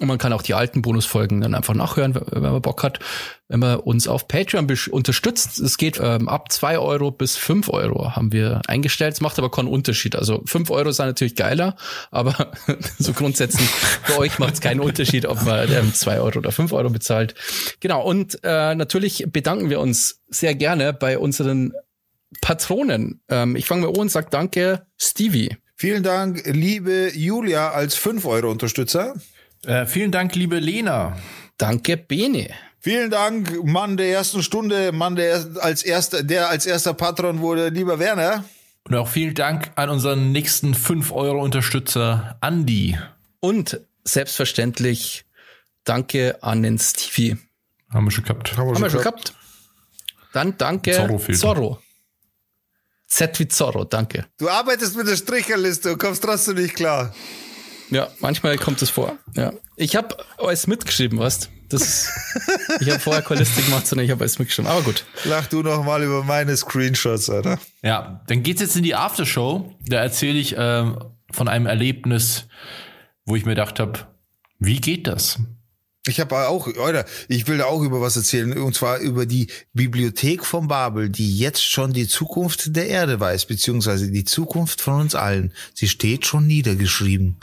[0.00, 3.00] Und man kann auch die alten Bonusfolgen dann einfach nachhören, wenn man Bock hat,
[3.48, 5.58] wenn man uns auf Patreon unterstützt.
[5.58, 9.14] Es geht ähm, ab zwei Euro bis fünf Euro haben wir eingestellt.
[9.14, 10.14] Es macht aber keinen Unterschied.
[10.14, 11.76] Also fünf Euro sind natürlich geiler,
[12.12, 12.52] aber
[12.98, 16.72] so grundsätzlich für euch macht es keinen Unterschied, ob man ähm, zwei Euro oder fünf
[16.72, 17.34] Euro bezahlt.
[17.80, 18.04] Genau.
[18.04, 21.72] Und äh, natürlich bedanken wir uns sehr gerne bei unseren
[22.40, 23.20] Patronen.
[23.28, 25.56] Ähm, ich fange mal an und sage danke, Stevie.
[25.74, 29.14] Vielen Dank, liebe Julia als 5-Euro-Unterstützer.
[29.64, 31.16] Äh, vielen Dank, liebe Lena.
[31.56, 32.48] Danke, Bene.
[32.80, 37.68] Vielen Dank, Mann der ersten Stunde, Mann, der als erster, der als erster Patron wurde,
[37.68, 38.44] lieber Werner.
[38.84, 42.96] Und auch vielen Dank an unseren nächsten 5-Euro-Unterstützer, Andy.
[43.40, 45.24] Und selbstverständlich
[45.84, 47.36] danke an den Stevie.
[47.90, 48.56] Haben wir schon gehabt.
[48.56, 49.34] Haben wir, Haben wir schon gehabt.
[50.32, 51.18] Dann danke Zorro.
[51.32, 51.82] Zorro.
[53.08, 54.26] Z wie Zorro, danke.
[54.38, 57.14] Du arbeitest mit der Stricherliste und kommst trotzdem nicht klar.
[57.90, 59.16] Ja, manchmal kommt es vor.
[59.34, 59.52] Ja.
[59.76, 62.10] Ich habe alles mitgeschrieben, weißt das ist,
[62.80, 64.70] Ich habe vorher keine Liste gemacht, sondern ich habe alles mitgeschrieben.
[64.70, 65.04] Aber gut.
[65.24, 67.58] Lach du noch mal über meine Screenshots, oder?
[67.82, 69.74] Ja, dann geht's jetzt in die Aftershow.
[69.86, 70.98] Da erzähle ich ähm,
[71.30, 72.46] von einem Erlebnis,
[73.24, 74.00] wo ich mir gedacht habe,
[74.58, 75.38] wie geht das?
[76.06, 79.48] Ich habe auch, oder ich will da auch über was erzählen, und zwar über die
[79.74, 85.02] Bibliothek von Babel, die jetzt schon die Zukunft der Erde weiß, beziehungsweise die Zukunft von
[85.02, 85.52] uns allen.
[85.74, 87.36] Sie steht schon niedergeschrieben.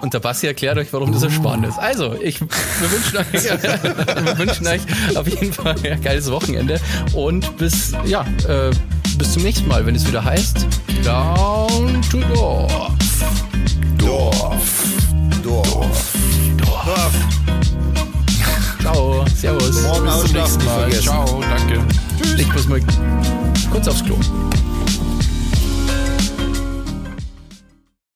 [0.00, 1.78] Und der Basti erklärt euch, warum das so spannend ist.
[1.78, 2.48] Also, ich, wir,
[2.90, 3.32] wünschen euch,
[4.24, 4.80] wir wünschen euch
[5.16, 6.80] auf jeden Fall ein geiles Wochenende
[7.12, 8.70] und bis, ja, äh,
[9.16, 10.66] bis zum nächsten Mal, wenn es wieder heißt
[11.04, 12.98] Down to Dorf.
[13.98, 14.84] Dorf.
[15.42, 16.12] Dorf.
[16.56, 17.12] Dorf.
[18.80, 19.82] Ciao, servus.
[19.82, 20.90] Morgen bis zum nächsten Mal.
[20.92, 21.80] Ciao, danke.
[22.20, 22.38] Tschüss.
[22.38, 22.80] Ich muss mal
[23.70, 24.16] kurz aufs Klo.